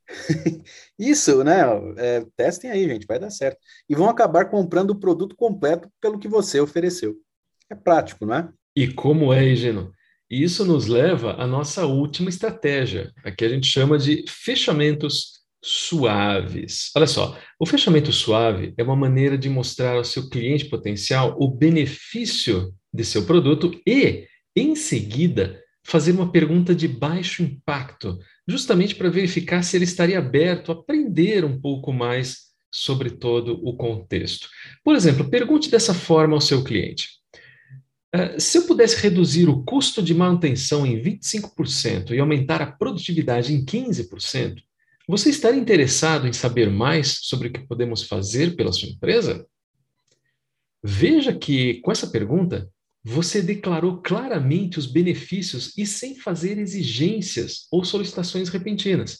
Isso, 0.99 1.43
né? 1.43 1.61
É, 1.97 2.25
testem 2.37 2.69
aí, 2.69 2.87
gente, 2.87 3.07
vai 3.07 3.17
dar 3.17 3.31
certo. 3.31 3.57
E 3.89 3.95
vão 3.95 4.07
acabar 4.07 4.45
comprando 4.51 4.91
o 4.91 4.99
produto 4.99 5.35
completo 5.35 5.89
pelo 5.99 6.19
que 6.19 6.27
você 6.27 6.59
ofereceu. 6.59 7.15
É 7.71 7.73
prático, 7.73 8.23
não 8.23 8.35
é? 8.35 8.49
E 8.75 8.93
como 8.93 9.33
é, 9.33 9.43
Higino? 9.43 9.91
E 10.29 10.43
isso 10.43 10.65
nos 10.65 10.87
leva 10.87 11.33
à 11.41 11.45
nossa 11.45 11.85
última 11.85 12.29
estratégia, 12.29 13.11
a 13.23 13.31
que 13.31 13.45
a 13.45 13.49
gente 13.49 13.67
chama 13.67 13.97
de 13.97 14.25
fechamentos 14.27 15.35
suaves. 15.63 16.91
Olha 16.95 17.07
só, 17.07 17.37
o 17.59 17.65
fechamento 17.65 18.11
suave 18.11 18.73
é 18.77 18.83
uma 18.83 18.95
maneira 18.95 19.37
de 19.37 19.49
mostrar 19.49 19.95
ao 19.95 20.03
seu 20.03 20.29
cliente 20.29 20.65
potencial 20.65 21.35
o 21.39 21.49
benefício 21.49 22.73
de 22.93 23.03
seu 23.03 23.25
produto 23.25 23.71
e, 23.85 24.27
em 24.55 24.75
seguida, 24.75 25.59
fazer 25.83 26.11
uma 26.11 26.31
pergunta 26.31 26.73
de 26.73 26.87
baixo 26.87 27.43
impacto, 27.43 28.17
justamente 28.47 28.95
para 28.95 29.09
verificar 29.09 29.63
se 29.63 29.75
ele 29.75 29.85
estaria 29.85 30.17
aberto 30.17 30.71
a 30.71 30.75
aprender 30.75 31.45
um 31.45 31.59
pouco 31.59 31.91
mais 31.91 32.45
sobre 32.71 33.09
todo 33.09 33.59
o 33.63 33.75
contexto. 33.77 34.49
Por 34.83 34.95
exemplo, 34.95 35.29
pergunte 35.29 35.69
dessa 35.69 35.93
forma 35.93 36.35
ao 36.35 36.41
seu 36.41 36.63
cliente: 36.63 37.09
se 38.37 38.57
eu 38.57 38.67
pudesse 38.67 39.01
reduzir 39.01 39.49
o 39.49 39.63
custo 39.63 40.01
de 40.01 40.13
manutenção 40.13 40.85
em 40.85 41.01
25% 41.01 42.11
e 42.11 42.19
aumentar 42.19 42.61
a 42.61 42.71
produtividade 42.71 43.53
em 43.53 43.65
15%, 43.65 44.61
você 45.07 45.29
estaria 45.29 45.59
interessado 45.59 46.27
em 46.27 46.33
saber 46.33 46.69
mais 46.69 47.19
sobre 47.21 47.47
o 47.47 47.51
que 47.51 47.67
podemos 47.67 48.03
fazer 48.03 48.55
pela 48.55 48.71
sua 48.71 48.89
empresa? 48.89 49.45
Veja 50.83 51.33
que, 51.33 51.75
com 51.81 51.91
essa 51.91 52.07
pergunta, 52.07 52.69
você 53.03 53.41
declarou 53.41 54.01
claramente 54.01 54.79
os 54.79 54.87
benefícios 54.87 55.77
e 55.77 55.85
sem 55.85 56.15
fazer 56.15 56.57
exigências 56.57 57.67
ou 57.71 57.83
solicitações 57.83 58.49
repentinas. 58.49 59.19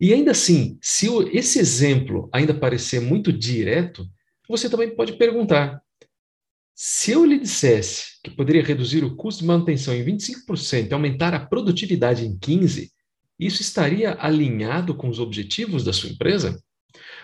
E 0.00 0.12
ainda 0.12 0.30
assim, 0.30 0.78
se 0.80 1.08
esse 1.32 1.58
exemplo 1.58 2.28
ainda 2.32 2.54
parecer 2.54 3.00
muito 3.00 3.32
direto, 3.32 4.08
você 4.48 4.68
também 4.68 4.94
pode 4.94 5.14
perguntar: 5.14 5.80
se 6.74 7.12
eu 7.12 7.24
lhe 7.24 7.38
dissesse 7.38 8.20
que 8.22 8.30
poderia 8.30 8.62
reduzir 8.62 9.04
o 9.04 9.14
custo 9.14 9.42
de 9.42 9.46
manutenção 9.46 9.94
em 9.94 10.04
25% 10.04 10.90
e 10.90 10.94
aumentar 10.94 11.32
a 11.32 11.44
produtividade 11.44 12.24
em 12.24 12.36
15%, 12.36 12.88
isso 13.38 13.62
estaria 13.62 14.16
alinhado 14.20 14.94
com 14.94 15.08
os 15.08 15.18
objetivos 15.18 15.84
da 15.84 15.92
sua 15.92 16.10
empresa? 16.10 16.60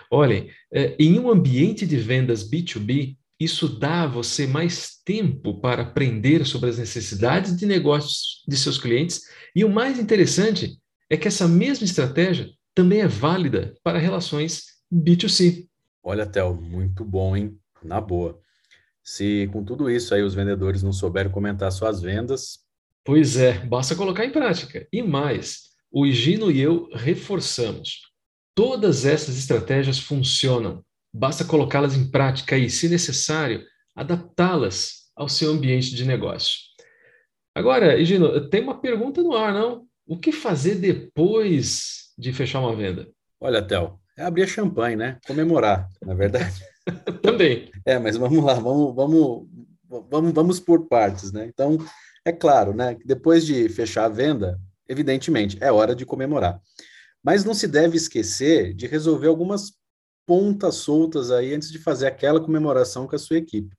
Olhem, 0.09 0.49
é, 0.73 0.95
em 0.99 1.17
um 1.19 1.29
ambiente 1.29 1.85
de 1.85 1.97
vendas 1.97 2.49
B2B, 2.49 3.15
isso 3.39 3.67
dá 3.67 4.03
a 4.03 4.07
você 4.07 4.45
mais 4.45 5.01
tempo 5.03 5.59
para 5.59 5.81
aprender 5.81 6.45
sobre 6.45 6.69
as 6.69 6.77
necessidades 6.77 7.55
de 7.57 7.65
negócios 7.65 8.43
de 8.47 8.55
seus 8.55 8.77
clientes. 8.77 9.21
E 9.55 9.65
o 9.65 9.69
mais 9.69 9.97
interessante 9.97 10.77
é 11.09 11.17
que 11.17 11.27
essa 11.27 11.47
mesma 11.47 11.85
estratégia 11.85 12.49
também 12.75 13.01
é 13.01 13.07
válida 13.07 13.73
para 13.83 13.99
relações 13.99 14.63
B2C. 14.93 15.65
Olha, 16.03 16.25
Théo, 16.25 16.53
muito 16.53 17.03
bom, 17.03 17.35
hein? 17.35 17.57
Na 17.83 17.99
boa. 17.99 18.39
Se 19.03 19.49
com 19.51 19.63
tudo 19.63 19.89
isso 19.89 20.13
aí 20.13 20.21
os 20.21 20.33
vendedores 20.33 20.83
não 20.83 20.93
souberem 20.93 21.31
comentar 21.31 21.71
suas 21.71 22.01
vendas. 22.01 22.59
Pois 23.03 23.37
é, 23.37 23.59
basta 23.65 23.95
colocar 23.95 24.25
em 24.25 24.31
prática. 24.31 24.87
E 24.91 25.01
mais, 25.01 25.71
o 25.91 26.05
Higino 26.05 26.51
e 26.51 26.61
eu 26.61 26.89
reforçamos. 26.93 28.01
Todas 28.55 29.05
essas 29.05 29.37
estratégias 29.37 29.99
funcionam. 29.99 30.83
Basta 31.13 31.43
colocá-las 31.43 31.95
em 31.95 32.09
prática 32.09 32.57
e, 32.57 32.69
se 32.69 32.87
necessário, 32.87 33.65
adaptá-las 33.95 35.09
ao 35.15 35.27
seu 35.27 35.51
ambiente 35.51 35.93
de 35.95 36.05
negócio. 36.05 36.59
Agora, 37.53 37.97
Higino, 37.97 38.49
tem 38.49 38.61
uma 38.61 38.79
pergunta 38.79 39.21
no 39.21 39.35
ar, 39.35 39.53
não? 39.53 39.85
O 40.07 40.17
que 40.17 40.31
fazer 40.31 40.75
depois 40.75 42.13
de 42.17 42.31
fechar 42.31 42.59
uma 42.59 42.75
venda? 42.75 43.09
Olha, 43.39 43.61
Théo, 43.61 43.99
é 44.17 44.23
abrir 44.23 44.43
a 44.43 44.47
champanhe, 44.47 44.95
né? 44.95 45.17
Comemorar, 45.25 45.89
na 46.01 46.13
é 46.13 46.15
verdade. 46.15 46.63
Também. 47.21 47.71
É, 47.85 47.97
mas 47.99 48.17
vamos 48.17 48.43
lá, 48.43 48.53
vamos, 48.55 48.95
vamos, 48.95 49.47
vamos, 50.09 50.33
vamos 50.33 50.59
por 50.59 50.87
partes, 50.87 51.31
né? 51.31 51.45
Então, 51.45 51.77
é 52.25 52.31
claro, 52.31 52.73
né? 52.73 52.97
Depois 53.05 53.45
de 53.45 53.67
fechar 53.69 54.05
a 54.05 54.09
venda, 54.09 54.59
evidentemente, 54.87 55.57
é 55.61 55.71
hora 55.71 55.95
de 55.95 56.05
comemorar. 56.05 56.59
Mas 57.23 57.45
não 57.45 57.53
se 57.53 57.67
deve 57.67 57.97
esquecer 57.97 58.73
de 58.73 58.87
resolver 58.87 59.27
algumas 59.27 59.73
pontas 60.25 60.75
soltas 60.75 61.31
aí 61.31 61.53
antes 61.53 61.71
de 61.71 61.79
fazer 61.79 62.07
aquela 62.07 62.39
comemoração 62.39 63.07
com 63.07 63.15
a 63.15 63.19
sua 63.19 63.37
equipe. 63.37 63.75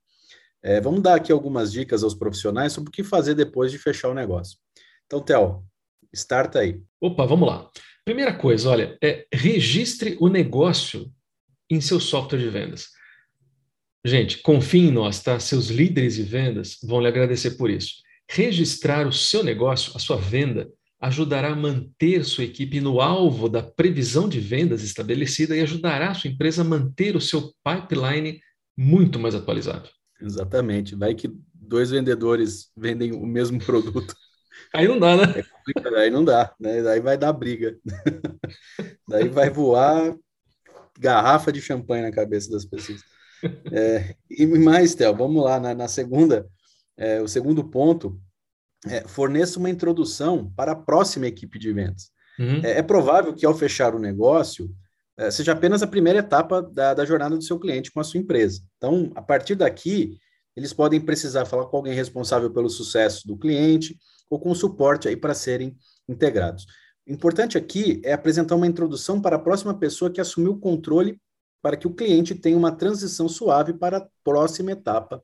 É, 0.62 0.80
vamos 0.80 1.02
dar 1.02 1.16
aqui 1.16 1.32
algumas 1.32 1.72
dicas 1.72 2.04
aos 2.04 2.14
profissionais 2.14 2.72
sobre 2.72 2.88
o 2.88 2.92
que 2.92 3.02
fazer 3.02 3.34
depois 3.34 3.72
de 3.72 3.78
fechar 3.78 4.08
o 4.08 4.14
negócio. 4.14 4.58
Então, 5.06 5.20
Theo, 5.20 5.64
starta 6.14 6.60
aí. 6.60 6.80
Opa, 7.00 7.26
vamos 7.26 7.48
lá. 7.48 7.68
Primeira 8.04 8.36
coisa, 8.36 8.68
olha, 8.68 8.96
é 9.02 9.26
registre 9.32 10.16
o 10.20 10.28
negócio 10.28 11.12
em 11.72 11.80
seu 11.80 11.98
software 11.98 12.38
de 12.38 12.48
vendas. 12.48 12.88
Gente, 14.04 14.38
confie 14.38 14.88
em 14.88 14.92
nós, 14.92 15.22
tá? 15.22 15.38
Seus 15.38 15.68
líderes 15.68 16.16
de 16.16 16.22
vendas 16.22 16.78
vão 16.82 17.00
lhe 17.00 17.06
agradecer 17.06 17.52
por 17.52 17.70
isso. 17.70 17.94
Registrar 18.28 19.06
o 19.06 19.12
seu 19.12 19.44
negócio, 19.44 19.92
a 19.94 19.98
sua 19.98 20.16
venda, 20.16 20.68
ajudará 21.00 21.52
a 21.52 21.56
manter 21.56 22.24
sua 22.24 22.44
equipe 22.44 22.80
no 22.80 23.00
alvo 23.00 23.48
da 23.48 23.62
previsão 23.62 24.28
de 24.28 24.40
vendas 24.40 24.82
estabelecida 24.82 25.56
e 25.56 25.60
ajudará 25.60 26.10
a 26.10 26.14
sua 26.14 26.30
empresa 26.30 26.62
a 26.62 26.64
manter 26.64 27.16
o 27.16 27.20
seu 27.20 27.52
pipeline 27.64 28.40
muito 28.76 29.18
mais 29.18 29.34
atualizado. 29.34 29.88
Exatamente. 30.20 30.94
Vai 30.94 31.14
que 31.14 31.30
dois 31.54 31.90
vendedores 31.90 32.70
vendem 32.76 33.12
o 33.12 33.24
mesmo 33.24 33.58
produto. 33.58 34.14
Aí 34.74 34.86
não 34.86 34.98
dá, 34.98 35.16
né? 35.16 35.34
É 35.40 35.98
aí 36.00 36.10
não 36.10 36.24
dá, 36.24 36.54
né? 36.58 36.82
Daí 36.82 37.00
vai 37.00 37.18
dar 37.18 37.32
briga. 37.32 37.76
Daí 39.08 39.28
vai 39.28 39.50
voar 39.50 40.14
garrafa 40.98 41.52
de 41.52 41.60
champanhe 41.60 42.02
na 42.02 42.12
cabeça 42.12 42.50
das 42.50 42.64
pessoas. 42.64 43.00
É, 43.72 44.14
e 44.30 44.46
mais, 44.46 44.94
Théo, 44.94 45.16
vamos 45.16 45.42
lá, 45.42 45.58
na, 45.58 45.74
na 45.74 45.88
segunda, 45.88 46.46
é, 46.96 47.20
o 47.20 47.26
segundo 47.26 47.64
ponto, 47.64 48.20
é, 48.86 49.06
forneça 49.06 49.58
uma 49.58 49.70
introdução 49.70 50.52
para 50.56 50.72
a 50.72 50.76
próxima 50.76 51.26
equipe 51.26 51.58
de 51.58 51.72
vendas. 51.72 52.10
Uhum. 52.38 52.60
É, 52.62 52.78
é, 52.78 52.82
provável 52.82 53.34
que 53.34 53.44
ao 53.44 53.54
fechar 53.54 53.94
o 53.94 53.98
negócio, 53.98 54.70
é, 55.16 55.30
seja 55.30 55.52
apenas 55.52 55.82
a 55.82 55.86
primeira 55.86 56.20
etapa 56.20 56.62
da, 56.62 56.94
da 56.94 57.04
jornada 57.04 57.36
do 57.36 57.42
seu 57.42 57.58
cliente 57.58 57.92
com 57.92 58.00
a 58.00 58.04
sua 58.04 58.20
empresa. 58.20 58.62
Então, 58.76 59.10
a 59.14 59.22
partir 59.22 59.54
daqui, 59.54 60.18
eles 60.56 60.72
podem 60.72 61.00
precisar 61.00 61.44
falar 61.44 61.66
com 61.66 61.76
alguém 61.76 61.94
responsável 61.94 62.50
pelo 62.52 62.68
sucesso 62.68 63.26
do 63.26 63.36
cliente 63.36 63.96
ou 64.28 64.38
com 64.38 64.54
suporte 64.54 65.08
aí 65.08 65.16
para 65.16 65.34
serem 65.34 65.76
integrados. 66.08 66.66
Importante 67.12 67.58
aqui 67.58 68.00
é 68.02 68.14
apresentar 68.14 68.56
uma 68.56 68.66
introdução 68.66 69.20
para 69.20 69.36
a 69.36 69.38
próxima 69.38 69.74
pessoa 69.74 70.10
que 70.10 70.18
assumiu 70.18 70.52
o 70.52 70.58
controle 70.58 71.20
para 71.60 71.76
que 71.76 71.86
o 71.86 71.92
cliente 71.92 72.34
tenha 72.34 72.56
uma 72.56 72.72
transição 72.72 73.28
suave 73.28 73.74
para 73.74 73.98
a 73.98 74.06
próxima 74.24 74.72
etapa 74.72 75.22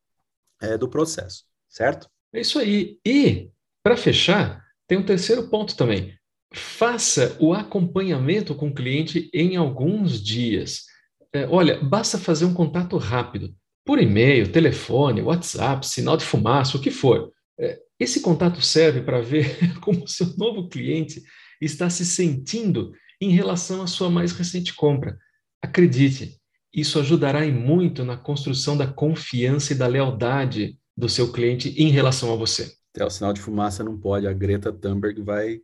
é, 0.60 0.76
do 0.76 0.86
processo, 0.86 1.44
certo? 1.66 2.06
É 2.30 2.42
isso 2.42 2.58
aí. 2.58 2.98
E, 3.06 3.50
para 3.82 3.96
fechar, 3.96 4.62
tem 4.86 4.98
um 4.98 5.06
terceiro 5.06 5.48
ponto 5.48 5.74
também. 5.74 6.14
Faça 6.52 7.34
o 7.40 7.54
acompanhamento 7.54 8.54
com 8.54 8.68
o 8.68 8.74
cliente 8.74 9.30
em 9.32 9.56
alguns 9.56 10.22
dias. 10.22 10.84
É, 11.32 11.46
olha, 11.46 11.82
basta 11.82 12.18
fazer 12.18 12.44
um 12.44 12.52
contato 12.52 12.98
rápido, 12.98 13.54
por 13.82 13.98
e-mail, 13.98 14.52
telefone, 14.52 15.22
WhatsApp, 15.22 15.86
sinal 15.86 16.18
de 16.18 16.24
fumaça, 16.26 16.76
o 16.76 16.80
que 16.82 16.90
for. 16.90 17.32
É, 17.58 17.80
esse 17.98 18.20
contato 18.20 18.60
serve 18.60 19.00
para 19.00 19.22
ver 19.22 19.56
como 19.80 20.04
o 20.04 20.08
seu 20.08 20.36
novo 20.36 20.68
cliente 20.68 21.22
está 21.60 21.88
se 21.90 22.04
sentindo 22.04 22.92
em 23.20 23.30
relação 23.30 23.82
à 23.82 23.86
sua 23.86 24.10
mais 24.10 24.32
recente 24.32 24.74
compra. 24.74 25.18
Acredite, 25.60 26.38
isso 26.72 26.98
ajudará 26.98 27.44
em 27.44 27.52
muito 27.52 28.04
na 28.04 28.16
construção 28.16 28.76
da 28.76 28.86
confiança 28.86 29.72
e 29.72 29.76
da 29.76 29.86
lealdade 29.86 30.78
do 30.96 31.08
seu 31.08 31.32
cliente 31.32 31.70
em 31.70 31.90
relação 31.90 32.32
a 32.32 32.36
você. 32.36 32.72
Até 32.94 33.04
o 33.04 33.10
sinal 33.10 33.32
de 33.32 33.40
fumaça 33.40 33.84
não 33.84 33.98
pode, 33.98 34.26
a 34.26 34.32
Greta 34.32 34.72
Thunberg 34.72 35.22
vai, 35.22 35.60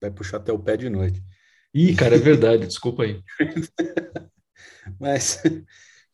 vai 0.00 0.10
puxar 0.10 0.38
até 0.38 0.52
o 0.52 0.58
pé 0.58 0.76
de 0.76 0.88
noite. 0.88 1.22
Ih, 1.74 1.94
cara, 1.94 2.16
é 2.16 2.18
verdade, 2.18 2.66
desculpa 2.66 3.04
aí. 3.04 3.22
Mas, 4.98 5.42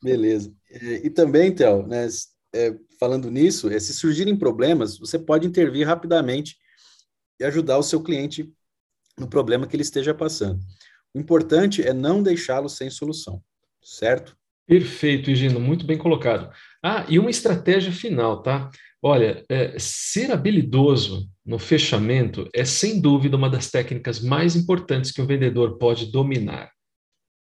beleza. 0.02 0.52
E, 0.70 1.06
e 1.06 1.10
também, 1.10 1.54
Théo, 1.54 1.86
né, 1.86 2.06
é, 2.54 2.74
falando 2.98 3.30
nisso, 3.30 3.68
é, 3.68 3.78
se 3.78 3.92
surgirem 3.92 4.36
problemas, 4.36 4.98
você 4.98 5.18
pode 5.18 5.46
intervir 5.46 5.86
rapidamente 5.86 6.56
e 7.40 7.44
ajudar 7.44 7.78
o 7.78 7.82
seu 7.82 8.02
cliente 8.02 8.52
no 9.18 9.28
problema 9.28 9.66
que 9.66 9.76
ele 9.76 9.82
esteja 9.82 10.14
passando. 10.14 10.60
O 11.14 11.18
importante 11.18 11.82
é 11.82 11.92
não 11.92 12.22
deixá-lo 12.22 12.68
sem 12.68 12.90
solução 12.90 13.42
certo? 13.84 14.36
Perfeito, 14.66 15.30
Higino, 15.30 15.60
muito 15.60 15.86
bem 15.86 15.98
colocado. 15.98 16.50
Ah, 16.82 17.04
e 17.08 17.18
uma 17.18 17.30
estratégia 17.30 17.92
final, 17.92 18.42
tá? 18.42 18.70
Olha, 19.02 19.44
é, 19.50 19.78
ser 19.78 20.32
habilidoso 20.32 21.28
no 21.44 21.58
fechamento 21.58 22.48
é 22.54 22.64
sem 22.64 22.98
dúvida 23.00 23.36
uma 23.36 23.50
das 23.50 23.70
técnicas 23.70 24.20
mais 24.20 24.56
importantes 24.56 25.12
que 25.12 25.20
um 25.20 25.26
vendedor 25.26 25.76
pode 25.76 26.10
dominar. 26.10 26.70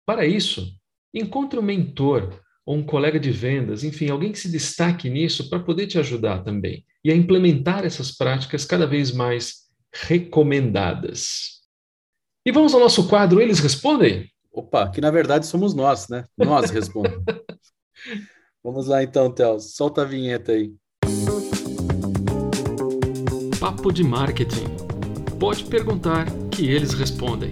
Para 0.04 0.26
isso, 0.26 0.76
encontre 1.14 1.58
um 1.58 1.62
mentor 1.62 2.40
ou 2.66 2.76
um 2.76 2.82
colega 2.82 3.20
de 3.20 3.30
vendas, 3.30 3.84
enfim, 3.84 4.08
alguém 4.08 4.32
que 4.32 4.38
se 4.38 4.50
destaque 4.50 5.08
nisso 5.08 5.48
para 5.48 5.60
poder 5.60 5.86
te 5.86 5.98
ajudar 5.98 6.42
também 6.42 6.84
e 7.04 7.12
a 7.12 7.14
implementar 7.14 7.84
essas 7.84 8.10
práticas 8.10 8.64
cada 8.64 8.86
vez 8.86 9.12
mais 9.12 9.63
recomendadas. 9.94 11.60
E 12.44 12.52
vamos 12.52 12.74
ao 12.74 12.80
nosso 12.80 13.08
quadro 13.08 13.40
Eles 13.40 13.60
Respondem? 13.60 14.28
Opa, 14.52 14.88
que 14.90 15.00
na 15.00 15.10
verdade 15.10 15.46
somos 15.46 15.74
nós, 15.74 16.08
né? 16.08 16.24
Nós 16.38 16.70
respondemos. 16.70 17.24
Vamos 18.62 18.86
lá 18.86 19.02
então, 19.02 19.30
Théo. 19.30 19.58
Solta 19.58 20.02
a 20.02 20.04
vinheta 20.04 20.52
aí. 20.52 20.72
Papo 23.58 23.92
de 23.92 24.04
marketing. 24.04 24.64
Pode 25.40 25.64
perguntar 25.64 26.26
que 26.50 26.70
eles 26.70 26.94
respondem. 26.94 27.50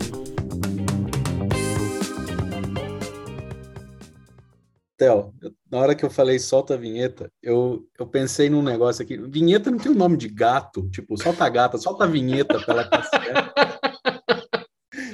Theo, 4.96 5.35
na 5.70 5.78
hora 5.78 5.94
que 5.94 6.05
eu 6.05 6.11
falei 6.11 6.38
solta 6.38 6.74
a 6.74 6.76
vinheta, 6.76 7.31
eu, 7.42 7.88
eu 7.98 8.07
pensei 8.07 8.48
num 8.50 8.62
negócio 8.62 9.02
aqui. 9.02 9.16
Vinheta 9.16 9.70
não 9.70 9.78
tem 9.78 9.90
o 9.90 9.96
nome 9.96 10.16
de 10.16 10.28
gato, 10.28 10.88
tipo, 10.90 11.16
solta 11.16 11.44
a 11.44 11.48
gata, 11.48 11.78
solta 11.78 12.05
a 12.05 12.07
vinheta 12.07 12.61
pela 12.64 12.88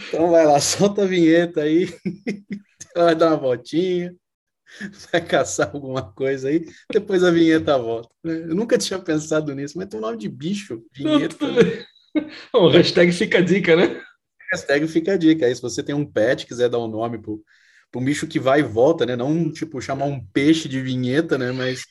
Então 0.09 0.31
vai 0.31 0.45
lá, 0.45 0.61
solta 0.61 1.03
a 1.03 1.07
vinheta 1.07 1.63
aí, 1.63 1.87
vai 2.95 3.15
dar 3.15 3.29
uma 3.29 3.37
voltinha, 3.37 4.15
vai 5.11 5.25
caçar 5.25 5.71
alguma 5.73 6.13
coisa 6.13 6.49
aí, 6.49 6.65
depois 6.93 7.23
a 7.23 7.31
vinheta 7.31 7.79
volta. 7.79 8.09
Eu 8.25 8.55
nunca 8.55 8.77
tinha 8.77 8.99
pensado 8.99 9.55
nisso, 9.55 9.79
mas 9.79 9.89
tem 9.89 9.99
um 9.99 10.03
nome 10.03 10.19
de 10.19 10.29
bicho, 10.29 10.83
vinheta. 10.93 11.47
Né? 11.47 11.85
O 12.53 12.69
hashtag 12.69 13.13
fica 13.13 13.39
a 13.39 13.41
dica, 13.41 13.77
né? 13.77 14.03
Hashtag 14.51 14.89
fica 14.89 15.13
a 15.13 15.17
dica. 15.17 15.47
Aí 15.47 15.55
se 15.55 15.63
você 15.63 15.85
tem 15.85 15.95
um 15.95 16.05
pet, 16.05 16.47
quiser 16.47 16.69
dar 16.69 16.79
um 16.79 16.89
nome 16.89 17.19
pro 17.19 17.41
um 17.95 18.05
bicho 18.05 18.27
que 18.27 18.39
vai 18.39 18.61
e 18.61 18.63
volta, 18.63 19.07
né? 19.07 19.17
Não, 19.17 19.51
tipo, 19.53 19.81
chamar 19.81 20.07
um 20.07 20.25
peixe 20.27 20.69
de 20.69 20.81
vinheta, 20.81 21.39
né? 21.39 21.53
Mas 21.53 21.85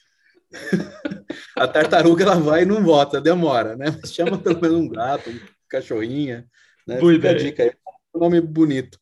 a 1.55 1.67
tartaruga, 1.67 2.23
ela 2.23 2.39
vai 2.39 2.63
e 2.63 2.65
não 2.65 2.83
volta, 2.83 3.19
demora, 3.21 3.75
né? 3.75 3.87
Mas 4.01 4.13
chama 4.13 4.37
pelo 4.37 4.61
menos 4.61 4.77
um 4.77 4.89
gato, 4.89 5.29
um 5.29 5.39
cachorrinha, 5.67 6.45
né? 6.85 6.99
Boa 6.99 7.13
Fica 7.13 7.35
dica 7.35 7.63
aí 7.63 7.71
nome 8.17 8.41
bonito. 8.41 8.99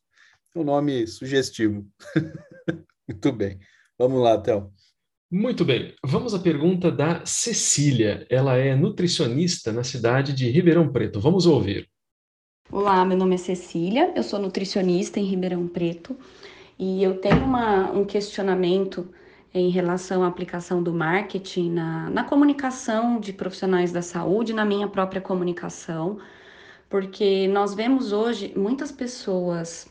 um 0.54 0.64
nome 0.64 1.06
sugestivo. 1.06 1.86
Muito 3.08 3.32
bem. 3.32 3.58
Vamos 3.98 4.22
lá, 4.22 4.38
Théo. 4.38 4.70
Muito 5.30 5.64
bem. 5.64 5.94
Vamos 6.04 6.34
à 6.34 6.38
pergunta 6.38 6.90
da 6.90 7.24
Cecília. 7.24 8.26
Ela 8.30 8.56
é 8.56 8.76
nutricionista 8.76 9.72
na 9.72 9.82
cidade 9.82 10.32
de 10.32 10.48
Ribeirão 10.50 10.90
Preto. 10.90 11.20
Vamos 11.20 11.46
ouvir. 11.46 11.88
Olá, 12.70 13.04
meu 13.04 13.16
nome 13.16 13.36
é 13.36 13.38
Cecília, 13.38 14.12
eu 14.16 14.24
sou 14.24 14.40
nutricionista 14.40 15.20
em 15.20 15.24
Ribeirão 15.24 15.68
Preto 15.68 16.16
e 16.78 17.02
eu 17.02 17.20
tenho 17.20 17.44
uma, 17.44 17.90
um 17.92 18.04
questionamento 18.04 19.08
em 19.52 19.70
relação 19.70 20.22
à 20.22 20.26
aplicação 20.26 20.82
do 20.82 20.92
marketing 20.92 21.70
na, 21.70 22.10
na 22.10 22.24
comunicação 22.24 23.18
de 23.18 23.32
profissionais 23.32 23.92
da 23.92 24.02
saúde, 24.02 24.52
na 24.52 24.64
minha 24.64 24.86
própria 24.86 25.20
comunicação, 25.20 26.18
porque 26.90 27.48
nós 27.48 27.74
vemos 27.74 28.12
hoje 28.12 28.52
muitas 28.56 28.92
pessoas 28.92 29.90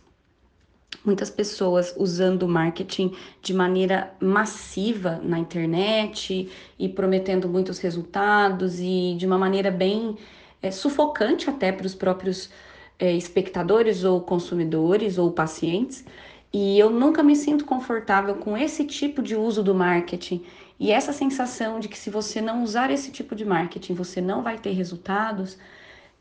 muitas 1.03 1.29
pessoas 1.29 1.93
usando 1.97 2.47
marketing 2.47 3.13
de 3.41 3.53
maneira 3.53 4.13
massiva 4.19 5.19
na 5.23 5.37
internet 5.37 6.49
e 6.79 6.89
prometendo 6.89 7.47
muitos 7.47 7.79
resultados 7.79 8.79
e 8.79 9.15
de 9.17 9.25
uma 9.25 9.37
maneira 9.37 9.69
bem 9.69 10.17
é, 10.61 10.71
sufocante 10.71 11.49
até 11.49 11.71
para 11.71 11.85
os 11.85 11.93
próprios 11.93 12.49
é, 12.97 13.13
espectadores 13.13 14.03
ou 14.03 14.21
consumidores 14.21 15.17
ou 15.17 15.31
pacientes. 15.31 16.05
E 16.57 16.79
eu 16.79 16.89
nunca 16.89 17.21
me 17.21 17.35
sinto 17.35 17.65
confortável 17.65 18.35
com 18.35 18.57
esse 18.57 18.85
tipo 18.85 19.21
de 19.21 19.35
uso 19.35 19.61
do 19.61 19.75
marketing 19.75 20.41
e 20.79 20.89
essa 20.89 21.11
sensação 21.11 21.81
de 21.81 21.89
que 21.89 21.97
se 21.97 22.09
você 22.09 22.39
não 22.39 22.63
usar 22.63 22.89
esse 22.89 23.11
tipo 23.11 23.35
de 23.35 23.43
marketing, 23.43 23.93
você 23.93 24.21
não 24.21 24.41
vai 24.41 24.57
ter 24.57 24.71
resultados, 24.71 25.57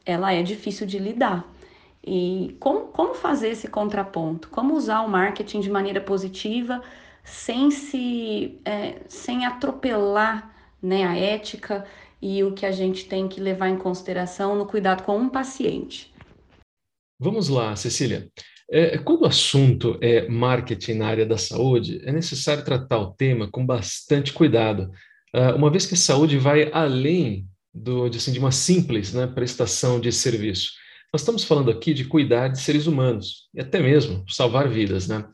ela 0.04 0.32
é 0.32 0.42
difícil 0.42 0.88
de 0.88 0.98
lidar. 0.98 1.48
E 2.04 2.56
como, 2.58 2.86
como 2.86 3.14
fazer 3.14 3.50
esse 3.50 3.68
contraponto? 3.68 4.48
Como 4.48 4.74
usar 4.74 5.02
o 5.02 5.08
marketing 5.08 5.60
de 5.60 5.70
maneira 5.70 6.00
positiva 6.00 6.82
sem 7.22 7.70
se 7.70 8.58
é, 8.64 9.02
sem 9.06 9.46
atropelar 9.46 10.52
né, 10.82 11.04
a 11.04 11.16
ética 11.16 11.86
e 12.20 12.42
o 12.42 12.54
que 12.54 12.66
a 12.66 12.72
gente 12.72 13.08
tem 13.08 13.28
que 13.28 13.40
levar 13.40 13.68
em 13.68 13.76
consideração 13.76 14.56
no 14.56 14.66
cuidado 14.66 15.04
com 15.04 15.16
um 15.16 15.28
paciente? 15.28 16.12
Vamos 17.20 17.48
lá, 17.48 17.76
Cecília. 17.76 18.28
É, 18.76 18.98
quando 18.98 19.22
o 19.22 19.26
assunto 19.26 19.96
é 20.00 20.26
marketing 20.26 20.94
na 20.94 21.06
área 21.06 21.24
da 21.24 21.38
saúde, 21.38 22.00
é 22.02 22.10
necessário 22.10 22.64
tratar 22.64 22.98
o 22.98 23.12
tema 23.12 23.48
com 23.48 23.64
bastante 23.64 24.32
cuidado, 24.32 24.90
uh, 25.32 25.54
uma 25.54 25.70
vez 25.70 25.86
que 25.86 25.94
a 25.94 25.96
saúde 25.96 26.36
vai 26.38 26.72
além 26.72 27.46
do, 27.72 28.08
de, 28.08 28.18
assim, 28.18 28.32
de 28.32 28.40
uma 28.40 28.50
simples 28.50 29.14
né, 29.14 29.28
prestação 29.28 30.00
de 30.00 30.10
serviço. 30.10 30.72
Nós 31.12 31.22
estamos 31.22 31.44
falando 31.44 31.70
aqui 31.70 31.94
de 31.94 32.04
cuidar 32.04 32.48
de 32.48 32.60
seres 32.60 32.88
humanos 32.88 33.48
e 33.54 33.60
até 33.60 33.78
mesmo 33.78 34.24
salvar 34.28 34.68
vidas. 34.68 35.06
Né? 35.06 35.24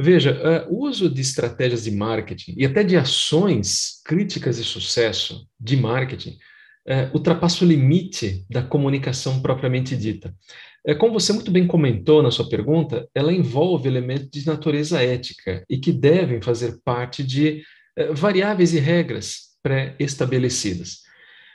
Veja, 0.00 0.66
uh, 0.66 0.74
o 0.74 0.88
uso 0.88 1.10
de 1.10 1.20
estratégias 1.20 1.84
de 1.84 1.90
marketing 1.90 2.54
e 2.56 2.64
até 2.64 2.82
de 2.82 2.96
ações 2.96 4.00
críticas 4.06 4.56
de 4.56 4.64
sucesso 4.64 5.46
de 5.60 5.76
marketing 5.76 6.38
uh, 6.88 7.12
ultrapassa 7.12 7.62
o 7.62 7.68
limite 7.68 8.46
da 8.48 8.62
comunicação 8.62 9.42
propriamente 9.42 9.94
dita. 9.94 10.34
É, 10.86 10.94
como 10.94 11.12
você 11.12 11.32
muito 11.32 11.50
bem 11.50 11.66
comentou 11.66 12.22
na 12.22 12.30
sua 12.30 12.48
pergunta, 12.48 13.08
ela 13.12 13.32
envolve 13.32 13.88
elementos 13.88 14.28
de 14.30 14.46
natureza 14.46 15.02
ética 15.02 15.64
e 15.68 15.78
que 15.78 15.92
devem 15.92 16.40
fazer 16.40 16.78
parte 16.84 17.24
de 17.24 17.64
é, 17.96 18.12
variáveis 18.12 18.72
e 18.72 18.78
regras 18.78 19.56
pré-estabelecidas. 19.62 21.00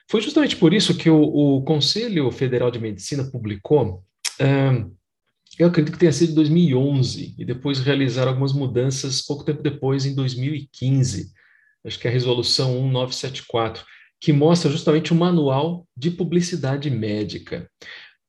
Foi 0.10 0.20
justamente 0.20 0.58
por 0.58 0.74
isso 0.74 0.98
que 0.98 1.10
o, 1.10 1.22
o, 1.22 1.64
Conselho 1.64 2.30
Federal 2.30 2.70
de 2.70 2.80
Medicina 2.80 3.24
publicou, 3.32 4.04
é, 4.38 4.84
eu 5.58 5.68
acredito 5.68 5.94
que 5.94 6.00
tenha 6.00 6.12
sido 6.12 6.34
em 6.34 6.36
2011, 6.36 7.36
e 7.38 7.46
depois 7.46 7.80
realizaram 7.80 8.32
algumas 8.32 8.52
mudanças 8.52 9.22
pouco 9.22 9.46
tempo 9.46 9.64
depois, 9.64 10.06
em 10.06 10.14
2015, 10.14 11.32
acho 11.86 11.98
que 11.98 12.08
é 12.08 12.10
a 12.10 12.14
Resolução 12.14 12.74
1974, 12.74 13.86
que 14.20 14.34
mostra 14.34 14.70
justamente 14.70 15.14
o 15.14 15.16
manual 15.16 15.88
de 15.96 16.12
publicidade 16.12 16.90
médica. 16.90 17.70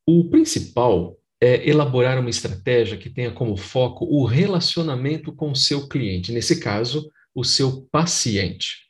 O 0.07 0.29
principal 0.29 1.17
é 1.41 1.69
elaborar 1.69 2.19
uma 2.19 2.31
estratégia 2.31 2.97
que 2.97 3.11
tenha 3.11 3.33
como 3.33 3.57
foco 3.57 4.05
o 4.05 4.25
relacionamento 4.25 5.33
com 5.35 5.51
o 5.51 5.57
seu 5.57 5.89
cliente, 5.89 6.33
nesse 6.33 6.61
caso, 6.61 7.11
o 7.35 7.45
seu 7.45 7.83
paciente. 7.91 8.89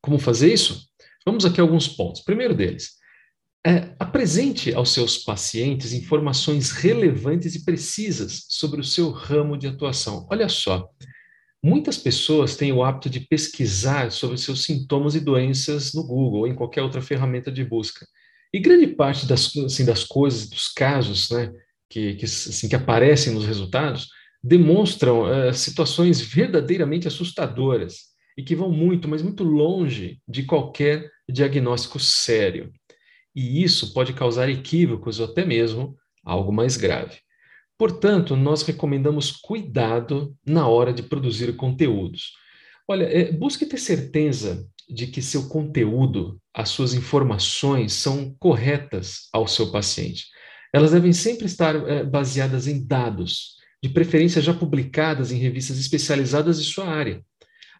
Como 0.00 0.18
fazer 0.18 0.52
isso? 0.52 0.86
Vamos 1.24 1.44
aqui 1.44 1.60
a 1.60 1.64
alguns 1.64 1.88
pontos. 1.88 2.22
Primeiro 2.22 2.54
deles, 2.54 2.92
é, 3.66 3.94
apresente 3.98 4.74
aos 4.74 4.92
seus 4.92 5.18
pacientes 5.18 5.94
informações 5.94 6.70
relevantes 6.70 7.54
e 7.54 7.64
precisas 7.64 8.44
sobre 8.50 8.80
o 8.80 8.84
seu 8.84 9.10
ramo 9.10 9.56
de 9.56 9.66
atuação. 9.66 10.26
Olha 10.30 10.48
só, 10.48 10.90
muitas 11.62 11.96
pessoas 11.96 12.56
têm 12.56 12.72
o 12.72 12.84
hábito 12.84 13.08
de 13.08 13.20
pesquisar 13.20 14.12
sobre 14.12 14.36
seus 14.36 14.64
sintomas 14.64 15.14
e 15.14 15.20
doenças 15.20 15.94
no 15.94 16.06
Google 16.06 16.40
ou 16.40 16.46
em 16.46 16.54
qualquer 16.54 16.82
outra 16.82 17.00
ferramenta 17.00 17.50
de 17.50 17.64
busca. 17.64 18.06
E 18.54 18.60
grande 18.60 18.86
parte 18.86 19.26
das, 19.26 19.50
assim, 19.56 19.84
das 19.84 20.04
coisas, 20.04 20.48
dos 20.48 20.68
casos 20.68 21.28
né, 21.28 21.52
que, 21.90 22.14
que, 22.14 22.24
assim, 22.24 22.68
que 22.68 22.76
aparecem 22.76 23.34
nos 23.34 23.44
resultados, 23.44 24.06
demonstram 24.40 25.22
uh, 25.22 25.52
situações 25.52 26.20
verdadeiramente 26.20 27.08
assustadoras 27.08 28.14
e 28.38 28.44
que 28.44 28.54
vão 28.54 28.70
muito, 28.70 29.08
mas 29.08 29.22
muito 29.22 29.42
longe 29.42 30.20
de 30.28 30.44
qualquer 30.44 31.10
diagnóstico 31.28 31.98
sério. 31.98 32.72
E 33.34 33.60
isso 33.60 33.92
pode 33.92 34.12
causar 34.12 34.48
equívocos 34.48 35.18
ou 35.18 35.26
até 35.26 35.44
mesmo 35.44 35.96
algo 36.24 36.52
mais 36.52 36.76
grave. 36.76 37.18
Portanto, 37.76 38.36
nós 38.36 38.62
recomendamos 38.62 39.32
cuidado 39.32 40.32
na 40.46 40.68
hora 40.68 40.92
de 40.92 41.02
produzir 41.02 41.56
conteúdos. 41.56 42.30
Olha, 42.86 43.02
é, 43.02 43.32
busque 43.32 43.66
ter 43.66 43.78
certeza 43.78 44.64
de 44.88 45.06
que 45.06 45.22
seu 45.22 45.48
conteúdo, 45.48 46.40
as 46.52 46.68
suas 46.68 46.94
informações 46.94 47.92
são 47.92 48.34
corretas 48.38 49.28
ao 49.32 49.46
seu 49.46 49.70
paciente. 49.70 50.26
Elas 50.72 50.92
devem 50.92 51.12
sempre 51.12 51.46
estar 51.46 51.74
é, 51.74 52.04
baseadas 52.04 52.66
em 52.66 52.84
dados, 52.84 53.54
de 53.82 53.88
preferência 53.88 54.40
já 54.40 54.52
publicadas 54.52 55.30
em 55.30 55.38
revistas 55.38 55.78
especializadas 55.78 56.62
de 56.62 56.70
sua 56.70 56.86
área. 56.86 57.22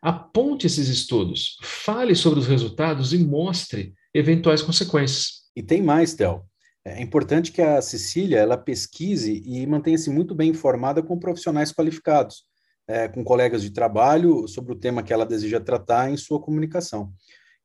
Aponte 0.02 0.66
esses 0.66 0.88
estudos, 0.88 1.56
fale 1.62 2.14
sobre 2.14 2.38
os 2.38 2.46
resultados 2.46 3.12
e 3.12 3.18
mostre 3.18 3.94
eventuais 4.12 4.62
consequências. 4.62 5.44
E 5.56 5.62
tem 5.62 5.82
mais, 5.82 6.14
Tel. 6.14 6.46
É 6.84 7.02
importante 7.02 7.50
que 7.50 7.62
a 7.62 7.80
Cecília 7.80 8.38
ela 8.38 8.58
pesquise 8.58 9.42
e 9.46 9.66
mantenha-se 9.66 10.10
muito 10.10 10.34
bem 10.34 10.50
informada 10.50 11.02
com 11.02 11.18
profissionais 11.18 11.72
qualificados 11.72 12.44
é, 12.88 13.08
com 13.08 13.24
colegas 13.24 13.62
de 13.62 13.70
trabalho 13.70 14.46
sobre 14.46 14.72
o 14.72 14.76
tema 14.76 15.02
que 15.02 15.12
ela 15.12 15.26
deseja 15.26 15.60
tratar 15.60 16.10
em 16.10 16.16
sua 16.16 16.40
comunicação. 16.40 17.12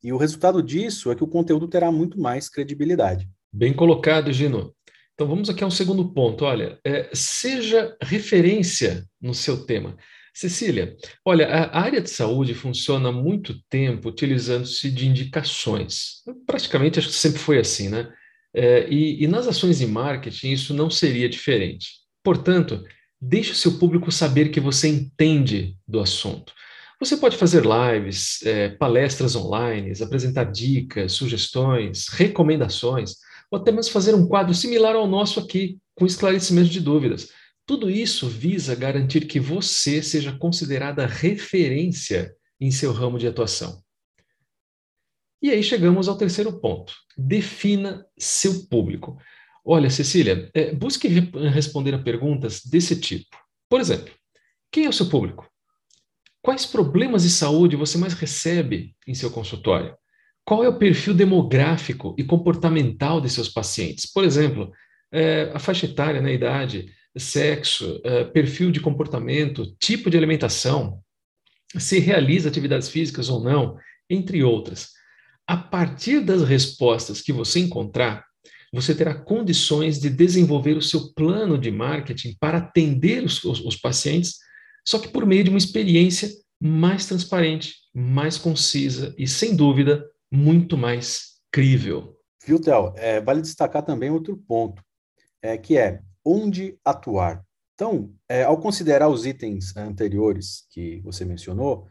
E 0.04 0.14
o 0.14 0.18
resultado 0.18 0.64
disso 0.64 1.12
é 1.12 1.16
que 1.16 1.24
o 1.24 1.28
conteúdo 1.28 1.68
terá 1.68 1.92
muito 1.92 2.20
mais 2.20 2.48
credibilidade. 2.48 3.30
Bem 3.52 3.74
colocado, 3.74 4.32
Gino. 4.32 4.74
Então 5.14 5.28
vamos 5.28 5.50
aqui 5.50 5.64
a 5.64 5.68
um 5.68 5.72
segundo 5.72 6.14
ponto. 6.14 6.46
Olha, 6.46 6.80
é, 6.86 7.10
seja 7.14 7.96
referência 8.02 9.06
no 9.22 9.34
seu 9.34 9.66
tema. 9.66 9.98
Cecília, 10.34 10.96
olha, 11.26 11.48
a 11.48 11.82
área 11.82 12.00
de 12.00 12.10
saúde 12.10 12.54
funciona 12.54 13.10
há 13.10 13.12
muito 13.12 13.56
tempo 13.70 14.08
utilizando-se 14.08 14.90
de 14.90 15.06
indicações. 15.06 16.24
Praticamente 16.46 17.00
acho 17.00 17.10
que 17.10 17.16
sempre 17.16 17.40
foi 17.40 17.60
assim, 17.60 17.90
né? 17.90 18.10
É, 18.54 18.88
e, 18.90 19.22
e 19.22 19.28
nas 19.28 19.48
ações 19.48 19.80
de 19.80 19.86
marketing 19.86 20.52
isso 20.52 20.74
não 20.74 20.90
seria 20.90 21.28
diferente. 21.28 21.90
Portanto, 22.24 22.84
Deixe 23.22 23.52
o 23.52 23.56
seu 23.56 23.78
público 23.78 24.12
saber 24.12 24.50
que 24.50 24.60
você 24.60 24.88
entende 24.88 25.78
do 25.88 26.00
assunto. 26.00 26.54
Você 27.00 27.16
pode 27.18 27.38
fazer 27.38 27.64
lives, 27.64 28.42
é, 28.44 28.70
palestras 28.70 29.36
online, 29.36 29.94
apresentar 30.02 30.46
dicas, 30.46 31.14
sugestões, 31.14 32.08
recomendações, 32.10 33.16
ou 33.50 33.60
até 33.60 33.72
mesmo 33.72 33.92
fazer 33.92 34.14
um 34.14 34.28
quadro 34.28 34.54
similar 34.54 34.96
ao 34.96 35.08
nosso 35.08 35.40
aqui, 35.40 35.78
com 35.96 36.06
esclarecimento 36.06 36.70
de 36.70 36.80
dúvidas. 36.80 37.30
Tudo 37.66 37.90
isso 37.90 38.28
visa 38.28 38.76
garantir 38.76 39.28
que 39.28 39.40
você 39.40 40.02
seja 40.02 40.36
considerada 40.38 41.06
referência 41.06 42.34
em 42.60 42.72
seu 42.72 42.92
ramo 42.92 43.18
de 43.18 43.28
atuação. 43.28 43.82
E 45.42 45.50
aí 45.52 45.64
chegamos 45.64 46.08
ao 46.08 46.18
terceiro 46.18 46.60
ponto: 46.60 46.94
defina 47.18 48.06
seu 48.18 48.66
público. 48.68 49.18
Olha, 49.65 49.89
Cecília, 49.89 50.50
é, 50.54 50.74
busque 50.74 51.08
re 51.08 51.19
responder 51.50 51.93
a 51.93 52.00
perguntas 52.00 52.62
desse 52.65 53.00
tipo. 53.00 53.38
Por 53.69 53.80
exemplo, 53.80 54.13
quem 54.72 54.86
é 54.86 54.89
o 54.89 54.93
seu 54.93 55.08
público? 55.08 55.48
Quais 56.41 56.65
problemas 56.65 57.24
de 57.24 57.30
saúde 57.30 57.76
você 57.76 57.98
mais 57.98 58.13
recebe 58.13 58.95
em 59.06 59.13
seu 59.13 59.30
consultório? 59.30 59.95
Qual 60.45 60.63
é 60.63 60.69
o 60.69 60.80
perfil 60.80 61.13
demográfico 61.13 62.15
e 62.17 62.24
comportamental 62.24 63.22
de 63.22 63.30
seus 63.30 63.50
pacientes? 63.50 64.12
Por 64.12 64.24
exemplo, 64.24 64.72
é, 65.12 65.52
a 65.54 65.60
faixa 65.60 65.86
etária, 65.86 66.22
né, 66.22 66.34
idade, 66.34 66.91
sexo, 67.17 68.00
é, 68.04 68.24
perfil 68.24 68.72
de 68.72 68.80
comportamento, 68.80 69.76
tipo 69.80 70.10
de 70.10 70.17
alimentação, 70.17 71.04
se 71.78 72.00
realiza 72.00 72.50
atividades 72.50 72.89
físicas 72.89 73.30
ou 73.30 73.43
não, 73.43 73.78
entre 74.10 74.43
outras. 74.43 74.89
A 75.45 75.58
partir 75.58 76.22
das 76.22 76.43
respostas 76.43 77.22
que 77.22 77.34
você 77.34 77.60
encontrar, 77.60 78.26
você 78.74 78.94
terá 78.94 79.16
condições 79.16 80.00
de 80.00 80.10
desenvolver 80.10 80.78
o 80.78 80.82
seu 80.82 81.14
plano 81.14 81.58
de 81.58 81.72
marketing 81.72 82.36
para 82.40 82.60
atender 82.60 83.24
os, 83.24 83.44
os, 83.44 83.60
os 83.62 83.76
pacientes, 83.76 84.38
só 84.88 85.00
que 85.00 85.08
por 85.08 85.26
meio 85.26 85.44
de 85.44 85.50
uma 85.50 85.58
experiência 85.58 86.30
mais 86.62 87.06
transparente, 87.06 87.76
mais 87.94 88.38
concisa 88.38 89.14
e, 89.18 89.28
sem 89.28 89.56
dúvida, 89.56 90.06
muito 90.32 90.78
mais 90.78 91.40
crível. 91.52 92.18
Viu, 92.46 92.60
Theo? 92.60 92.94
É, 92.96 93.22
vale 93.22 93.42
destacar 93.42 93.84
também 93.84 94.10
outro 94.10 94.38
ponto, 94.38 94.84
é, 95.42 95.58
que 95.58 95.78
é 95.78 96.02
onde 96.24 96.78
atuar. 96.84 97.44
Então, 97.74 98.14
é, 98.28 98.44
ao 98.44 98.60
considerar 98.60 99.08
os 99.08 99.26
itens 99.26 99.76
anteriores 99.76 100.66
que 100.70 101.00
você 101.02 101.24
mencionou, 101.24 101.88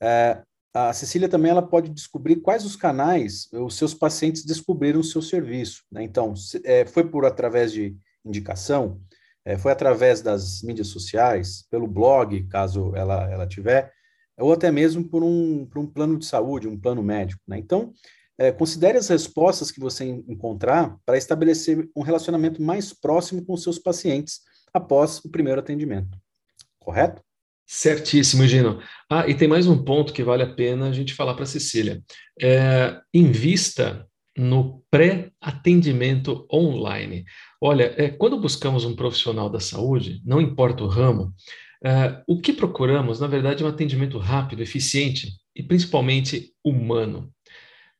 é, 0.00 0.42
a 0.72 0.92
Cecília 0.92 1.28
também 1.28 1.50
ela 1.50 1.62
pode 1.62 1.90
descobrir 1.90 2.36
quais 2.36 2.64
os 2.64 2.76
canais 2.76 3.48
os 3.52 3.76
seus 3.76 3.92
pacientes 3.92 4.44
descobriram 4.44 5.00
o 5.00 5.04
seu 5.04 5.20
serviço. 5.20 5.84
Né? 5.90 6.02
Então, 6.04 6.36
se, 6.36 6.60
é, 6.64 6.86
foi 6.86 7.04
por 7.04 7.24
através 7.24 7.72
de 7.72 7.96
indicação, 8.24 9.00
é, 9.44 9.58
foi 9.58 9.72
através 9.72 10.22
das 10.22 10.62
mídias 10.62 10.88
sociais, 10.88 11.66
pelo 11.70 11.86
blog, 11.86 12.44
caso 12.44 12.94
ela, 12.94 13.30
ela 13.30 13.46
tiver, 13.46 13.92
ou 14.38 14.52
até 14.52 14.70
mesmo 14.70 15.04
por 15.04 15.22
um, 15.24 15.66
por 15.66 15.80
um 15.80 15.86
plano 15.86 16.18
de 16.18 16.24
saúde, 16.24 16.68
um 16.68 16.78
plano 16.78 17.02
médico. 17.02 17.42
Né? 17.48 17.58
Então, 17.58 17.92
é, 18.38 18.50
considere 18.52 18.96
as 18.96 19.08
respostas 19.08 19.70
que 19.70 19.80
você 19.80 20.04
encontrar 20.04 20.96
para 21.04 21.18
estabelecer 21.18 21.90
um 21.94 22.02
relacionamento 22.02 22.62
mais 22.62 22.92
próximo 22.92 23.44
com 23.44 23.52
os 23.52 23.62
seus 23.62 23.78
pacientes 23.78 24.40
após 24.72 25.18
o 25.24 25.30
primeiro 25.30 25.60
atendimento. 25.60 26.16
Correto? 26.78 27.22
Certíssimo, 27.72 28.44
Gino. 28.48 28.80
Ah, 29.08 29.28
e 29.28 29.34
tem 29.34 29.46
mais 29.46 29.68
um 29.68 29.78
ponto 29.84 30.12
que 30.12 30.24
vale 30.24 30.42
a 30.42 30.52
pena 30.52 30.88
a 30.88 30.92
gente 30.92 31.14
falar 31.14 31.34
para 31.34 31.44
a 31.44 31.46
Cecília. 31.46 32.02
É, 32.42 32.98
invista 33.14 34.08
no 34.36 34.82
pré-atendimento 34.90 36.48
online. 36.52 37.24
Olha, 37.62 37.94
é, 37.96 38.08
quando 38.08 38.40
buscamos 38.40 38.84
um 38.84 38.96
profissional 38.96 39.48
da 39.48 39.60
saúde, 39.60 40.20
não 40.24 40.40
importa 40.40 40.82
o 40.82 40.88
ramo, 40.88 41.32
é, 41.84 42.20
o 42.26 42.40
que 42.40 42.52
procuramos, 42.52 43.20
na 43.20 43.28
verdade, 43.28 43.62
é 43.62 43.66
um 43.66 43.70
atendimento 43.70 44.18
rápido, 44.18 44.64
eficiente 44.64 45.28
e 45.54 45.62
principalmente 45.62 46.52
humano. 46.64 47.32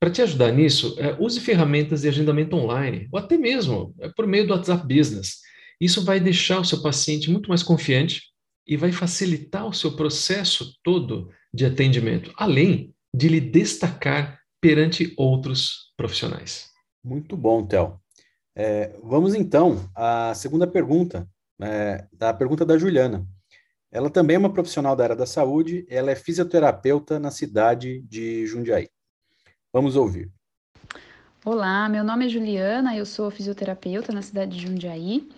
Para 0.01 0.11
te 0.11 0.21
ajudar 0.21 0.51
nisso, 0.51 0.97
é, 0.99 1.15
use 1.17 1.39
ferramentas 1.39 2.01
de 2.01 2.09
agendamento 2.09 2.57
online, 2.57 3.09
ou 3.13 3.21
até 3.21 3.39
mesmo 3.39 3.95
é, 4.01 4.09
por 4.09 4.27
meio 4.27 4.49
do 4.49 4.53
WhatsApp 4.53 4.83
Business. 4.83 5.37
Isso 5.81 6.05
vai 6.05 6.19
deixar 6.19 6.59
o 6.59 6.65
seu 6.65 6.83
paciente 6.83 7.31
muito 7.31 7.49
mais 7.49 7.63
confiante 7.63 8.30
e 8.71 8.77
vai 8.77 8.93
facilitar 8.93 9.67
o 9.67 9.73
seu 9.73 9.97
processo 9.97 10.79
todo 10.85 11.29
de 11.53 11.67
atendimento, 11.67 12.33
além 12.37 12.95
de 13.13 13.27
lhe 13.27 13.41
destacar 13.41 14.39
perante 14.61 15.13
outros 15.17 15.93
profissionais. 15.97 16.71
Muito 17.03 17.37
bom, 17.37 17.67
Theo. 17.67 18.01
É, 18.55 18.97
vamos 19.03 19.35
então 19.35 19.91
à 19.93 20.33
segunda 20.37 20.69
pergunta, 20.69 21.29
é, 21.61 22.07
da 22.13 22.33
pergunta 22.33 22.65
da 22.65 22.79
Juliana. 22.79 23.27
Ela 23.91 24.09
também 24.09 24.37
é 24.37 24.39
uma 24.39 24.53
profissional 24.53 24.95
da 24.95 25.03
área 25.03 25.17
da 25.17 25.27
saúde, 25.27 25.85
ela 25.91 26.13
é 26.13 26.15
fisioterapeuta 26.15 27.19
na 27.19 27.33
cidade 27.33 28.03
de 28.03 28.47
Jundiaí. 28.47 28.89
Vamos 29.73 29.97
ouvir. 29.97 30.31
Olá, 31.45 31.89
meu 31.89 32.05
nome 32.05 32.27
é 32.27 32.29
Juliana, 32.29 32.97
eu 32.97 33.05
sou 33.05 33.33
fisioterapeuta 33.33 34.13
na 34.13 34.23
cidade 34.23 34.57
de 34.57 34.65
Jundiaí 34.65 35.29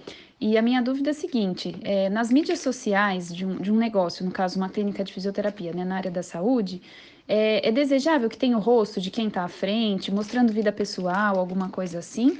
e 0.43 0.59
a 0.59 0.63
minha 0.63 0.83
dúvida 0.83 1.11
é 1.11 1.13
a 1.13 1.15
seguinte: 1.15 1.73
é, 1.83 2.11
nas 2.11 2.33
mídias 2.33 2.59
sociais 2.59 3.33
de 3.33 3.47
um, 3.47 3.57
de 3.59 3.71
um 3.71 3.77
negócio, 3.77 4.25
no 4.25 4.33
caso 4.33 4.57
uma 4.57 4.69
clínica 4.69 5.05
de 5.05 5.13
fisioterapia, 5.13 5.73
né, 5.73 5.85
na 5.85 5.97
área 5.97 6.11
da 6.11 6.23
saúde, 6.23 6.83
é, 7.29 7.69
é 7.69 7.71
desejável 7.71 8.29
que 8.29 8.37
tenha 8.37 8.57
o 8.57 8.61
rosto 8.61 9.01
de 9.01 9.09
quem 9.09 9.29
está 9.29 9.45
à 9.45 9.49
frente, 9.49 10.11
mostrando 10.11 10.53
vida 10.53 10.73
pessoal, 10.73 11.39
alguma 11.39 11.69
coisa 11.69 12.01
assim? 12.01 12.37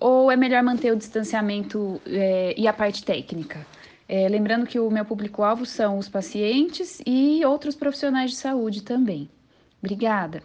Ou 0.00 0.30
é 0.30 0.36
melhor 0.36 0.62
manter 0.62 0.92
o 0.92 0.96
distanciamento 0.96 2.00
é, 2.06 2.54
e 2.58 2.66
a 2.66 2.72
parte 2.72 3.04
técnica? 3.04 3.66
É, 4.08 4.26
lembrando 4.30 4.66
que 4.66 4.78
o 4.78 4.90
meu 4.90 5.04
público-alvo 5.04 5.66
são 5.66 5.98
os 5.98 6.08
pacientes 6.08 7.02
e 7.06 7.44
outros 7.44 7.74
profissionais 7.74 8.30
de 8.30 8.38
saúde 8.38 8.82
também. 8.82 9.28
Obrigada. 9.78 10.42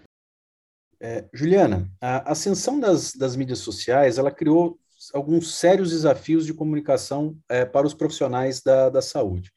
É, 1.00 1.26
Juliana, 1.34 1.89
a 2.02 2.32
ascensão 2.32 2.80
das, 2.80 3.13
das 3.13 3.36
mídias 3.36 3.60
sociais, 3.60 4.17
ela 4.17 4.32
criou 4.32 4.78
alguns 5.13 5.56
sérios 5.56 5.91
desafios 5.91 6.46
de 6.46 6.54
comunicação 6.54 7.38
é, 7.50 7.65
para 7.65 7.88
os 7.88 7.93
profissionais 7.93 8.62
da, 8.62 8.89
da 8.89 9.02
saúde. 9.02 9.52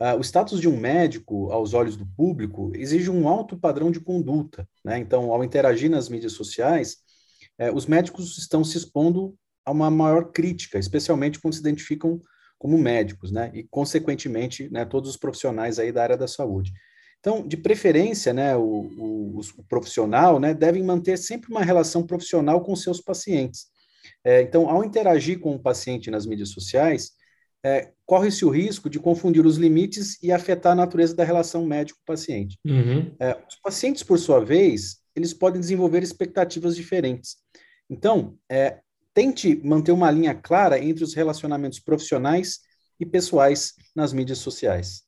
Uh, 0.00 0.18
o 0.18 0.24
status 0.24 0.60
de 0.60 0.68
um 0.68 0.76
médico, 0.76 1.52
aos 1.52 1.72
olhos 1.72 1.96
do 1.96 2.04
público, 2.04 2.72
exige 2.74 3.10
um 3.10 3.28
alto 3.28 3.56
padrão 3.56 3.90
de 3.90 4.00
conduta. 4.00 4.68
Né? 4.84 4.98
Então, 4.98 5.32
ao 5.32 5.44
interagir 5.44 5.88
nas 5.88 6.08
mídias 6.08 6.32
sociais, 6.32 6.96
é, 7.56 7.70
os 7.70 7.86
médicos 7.86 8.36
estão 8.36 8.64
se 8.64 8.76
expondo 8.76 9.36
a 9.64 9.70
uma 9.70 9.90
maior 9.90 10.32
crítica, 10.32 10.78
especialmente 10.78 11.38
quando 11.38 11.54
se 11.54 11.60
identificam 11.60 12.20
como 12.58 12.76
médicos, 12.78 13.30
né? 13.30 13.50
E, 13.54 13.64
consequentemente, 13.64 14.68
né, 14.70 14.84
todos 14.84 15.10
os 15.10 15.16
profissionais 15.16 15.78
aí 15.78 15.92
da 15.92 16.02
área 16.02 16.16
da 16.16 16.26
saúde. 16.26 16.72
Então, 17.20 17.46
de 17.46 17.56
preferência, 17.56 18.32
né, 18.32 18.56
o, 18.56 18.60
o, 18.62 19.40
o 19.58 19.64
profissional 19.64 20.38
né, 20.38 20.52
deve 20.52 20.82
manter 20.82 21.16
sempre 21.16 21.50
uma 21.50 21.62
relação 21.62 22.06
profissional 22.06 22.62
com 22.62 22.76
seus 22.76 23.00
pacientes. 23.00 23.66
É, 24.24 24.40
então, 24.40 24.68
ao 24.68 24.82
interagir 24.82 25.38
com 25.38 25.54
o 25.54 25.58
paciente 25.58 26.10
nas 26.10 26.24
mídias 26.24 26.48
sociais, 26.48 27.12
é, 27.64 27.92
corre-se 28.06 28.44
o 28.44 28.50
risco 28.50 28.90
de 28.90 28.98
confundir 28.98 29.44
os 29.44 29.56
limites 29.56 30.22
e 30.22 30.32
afetar 30.32 30.72
a 30.72 30.76
natureza 30.76 31.14
da 31.14 31.24
relação 31.24 31.64
médico-paciente. 31.66 32.58
Uhum. 32.66 33.14
É, 33.20 33.38
os 33.48 33.56
pacientes, 33.62 34.02
por 34.02 34.18
sua 34.18 34.44
vez, 34.44 34.98
eles 35.16 35.32
podem 35.32 35.60
desenvolver 35.60 36.02
expectativas 36.02 36.76
diferentes. 36.76 37.36
Então, 37.88 38.36
é, 38.50 38.80
tente 39.14 39.60
manter 39.64 39.92
uma 39.92 40.10
linha 40.10 40.34
clara 40.34 40.78
entre 40.78 41.04
os 41.04 41.14
relacionamentos 41.14 41.78
profissionais 41.78 42.60
e 43.00 43.06
pessoais 43.06 43.74
nas 43.94 44.12
mídias 44.12 44.38
sociais. 44.38 45.02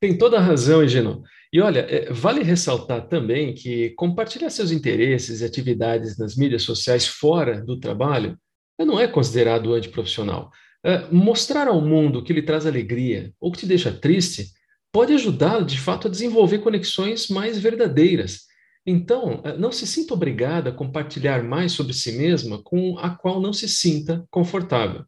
Tem 0.00 0.16
toda 0.16 0.36
a 0.36 0.42
razão, 0.42 0.82
Egino. 0.82 1.22
E 1.50 1.60
olha, 1.60 1.80
é, 1.80 2.12
vale 2.12 2.42
ressaltar 2.42 3.08
também 3.08 3.54
que 3.54 3.90
compartilhar 3.90 4.50
seus 4.50 4.70
interesses 4.70 5.40
e 5.40 5.44
atividades 5.44 6.18
nas 6.18 6.36
mídias 6.36 6.62
sociais 6.62 7.06
fora 7.06 7.62
do 7.62 7.80
trabalho 7.80 8.38
não 8.84 9.00
é 9.00 9.08
considerado 9.08 9.74
antiprofissional. 9.74 10.50
É, 10.84 11.06
mostrar 11.10 11.68
ao 11.68 11.80
mundo 11.80 12.22
que 12.22 12.32
lhe 12.32 12.42
traz 12.42 12.66
alegria 12.66 13.32
ou 13.40 13.50
que 13.50 13.58
te 13.58 13.66
deixa 13.66 13.92
triste 13.92 14.52
pode 14.92 15.12
ajudá-lo, 15.12 15.64
de 15.64 15.80
fato, 15.80 16.08
a 16.08 16.10
desenvolver 16.10 16.58
conexões 16.58 17.28
mais 17.28 17.58
verdadeiras. 17.58 18.42
Então, 18.86 19.40
é, 19.44 19.56
não 19.56 19.72
se 19.72 19.86
sinta 19.86 20.14
obrigada 20.14 20.70
a 20.70 20.72
compartilhar 20.72 21.42
mais 21.42 21.72
sobre 21.72 21.92
si 21.92 22.12
mesma 22.12 22.62
com 22.62 22.98
a 22.98 23.10
qual 23.10 23.40
não 23.40 23.52
se 23.52 23.68
sinta 23.68 24.24
confortável. 24.30 25.04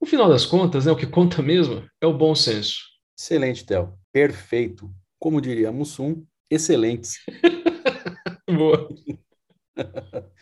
No 0.00 0.06
final 0.06 0.28
das 0.28 0.46
contas, 0.46 0.86
né, 0.86 0.92
o 0.92 0.96
que 0.96 1.06
conta 1.06 1.42
mesmo 1.42 1.82
é 2.00 2.06
o 2.06 2.16
bom 2.16 2.34
senso. 2.34 2.76
Excelente, 3.18 3.64
Théo. 3.64 3.94
Perfeito. 4.12 4.90
Como 5.18 5.40
diria 5.40 5.72
Mussum, 5.72 6.24
excelentes. 6.50 7.16
Boa. 8.48 8.88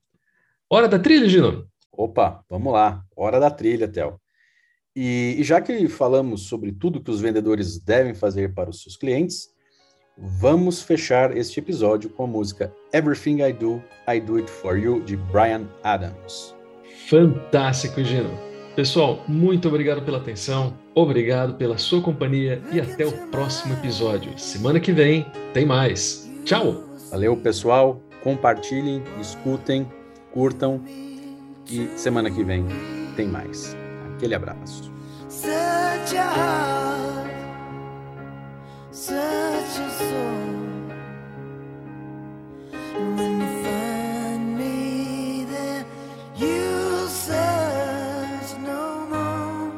Hora 0.69 0.89
da 0.89 0.99
trilha, 0.99 1.29
Gino? 1.29 1.65
Opa, 1.89 2.43
vamos 2.49 2.73
lá. 2.73 3.01
Hora 3.15 3.39
da 3.39 3.49
trilha, 3.49 3.87
Theo. 3.87 4.19
E, 4.93 5.37
e 5.39 5.43
já 5.45 5.61
que 5.61 5.87
falamos 5.87 6.47
sobre 6.47 6.73
tudo 6.73 7.01
que 7.01 7.11
os 7.11 7.21
vendedores 7.21 7.79
devem 7.79 8.13
fazer 8.13 8.53
para 8.53 8.69
os 8.69 8.81
seus 8.81 8.97
clientes, 8.97 9.47
vamos 10.21 10.81
fechar 10.81 11.35
este 11.35 11.59
episódio 11.59 12.09
com 12.09 12.23
a 12.23 12.27
música 12.27 12.73
Everything 12.93 13.41
I 13.41 13.51
Do, 13.51 13.81
I 14.07 14.19
Do 14.19 14.37
It 14.37 14.49
For 14.49 14.77
You, 14.77 15.01
de 15.01 15.17
Brian 15.17 15.67
Adams. 15.83 16.55
Fantástico, 17.09 18.03
Gino. 18.03 18.31
Pessoal, 18.75 19.23
muito 19.27 19.67
obrigado 19.67 20.01
pela 20.01 20.19
atenção, 20.19 20.73
obrigado 20.95 21.55
pela 21.55 21.77
sua 21.77 22.01
companhia 22.01 22.61
e 22.71 22.79
até 22.79 23.05
o 23.05 23.11
próximo 23.27 23.73
episódio. 23.73 24.31
Semana 24.37 24.79
que 24.79 24.93
vem 24.93 25.25
tem 25.53 25.65
mais. 25.65 26.29
Tchau! 26.45 26.83
Valeu, 27.09 27.35
pessoal. 27.35 28.01
Compartilhem, 28.23 29.03
escutem, 29.19 29.85
curtam 30.31 30.81
e 31.69 31.87
semana 31.97 32.29
que 32.29 32.43
vem 32.43 32.65
tem 33.15 33.27
mais. 33.27 33.75
Aquele 34.15 34.35
abraço. 34.35 34.91
touch 39.07 39.79
your 39.79 39.89
soul. 39.89 40.91
And 42.71 43.17
when 43.17 43.41
you 43.41 43.51
find 43.63 44.57
me 44.59 45.45
there, 45.45 45.85
you 46.37 47.07
search 47.07 48.49
no 48.59 49.07
more. 49.09 49.73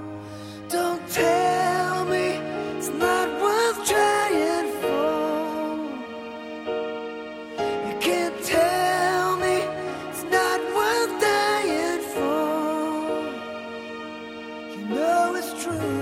Don't 0.68 1.08
tell 1.10 2.04
me 2.06 2.42
it's 2.78 2.90
not 2.90 3.30
worth 3.42 3.80
trying 3.88 4.70
for. 4.82 5.88
You 7.88 7.96
can't 8.02 8.38
tell 8.44 9.38
me 9.38 9.56
it's 10.10 10.24
not 10.24 10.60
worth 10.78 11.14
dying 11.22 12.02
for. 12.14 12.36
You 14.74 14.86
know 14.94 15.36
it's 15.38 15.54
true. 15.64 15.94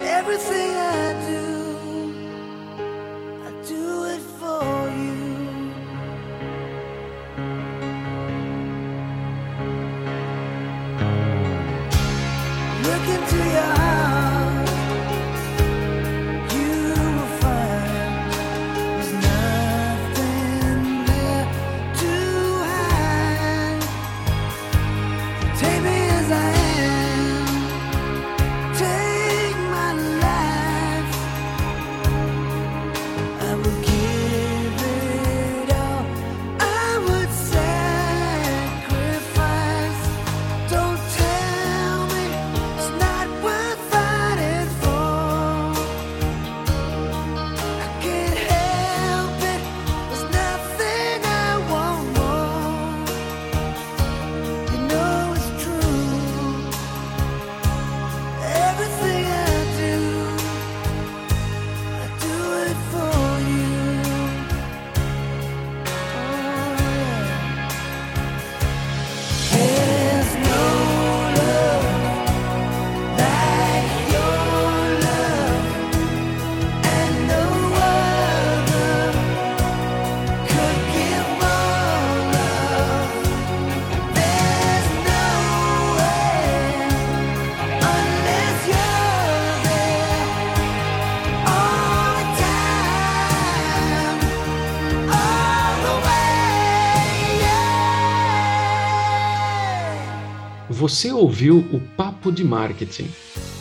Everything 0.00 0.59
você 100.90 101.12
ouviu 101.12 101.64
o 101.72 101.78
Papo 101.96 102.32
de 102.32 102.42
Marketing. 102.42 103.08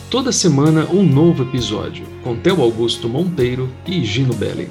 Toda 0.10 0.32
semana 0.32 0.90
um 0.90 1.04
novo 1.04 1.44
episódio 1.44 2.04
com 2.24 2.36
Theo 2.36 2.60
Augusto 2.60 3.08
Monteiro 3.08 3.70
e 3.86 4.04
Gino 4.04 4.34
Belli. 4.34 4.68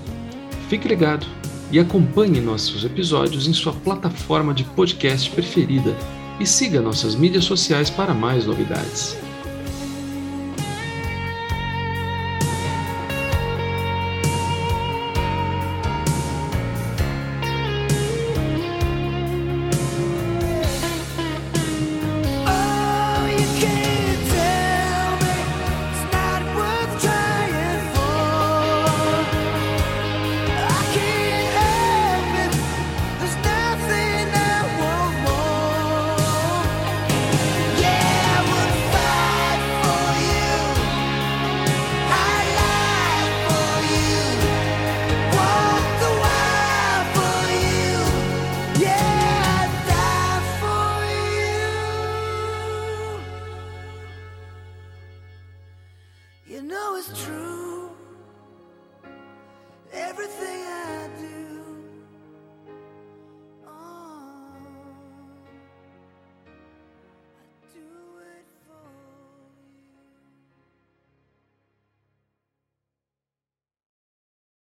Fique 0.68 0.88
ligado 0.88 1.24
e 1.70 1.78
acompanhe 1.78 2.40
nossos 2.40 2.84
episódios 2.84 3.46
em 3.46 3.52
sua 3.52 3.72
plataforma 3.72 4.52
de 4.52 4.64
podcast 4.64 5.30
preferida 5.30 5.96
e 6.40 6.44
siga 6.44 6.80
nossas 6.80 7.14
mídias 7.14 7.44
sociais 7.44 7.90
para 7.90 8.12
mais 8.12 8.44
novidades. 8.44 9.16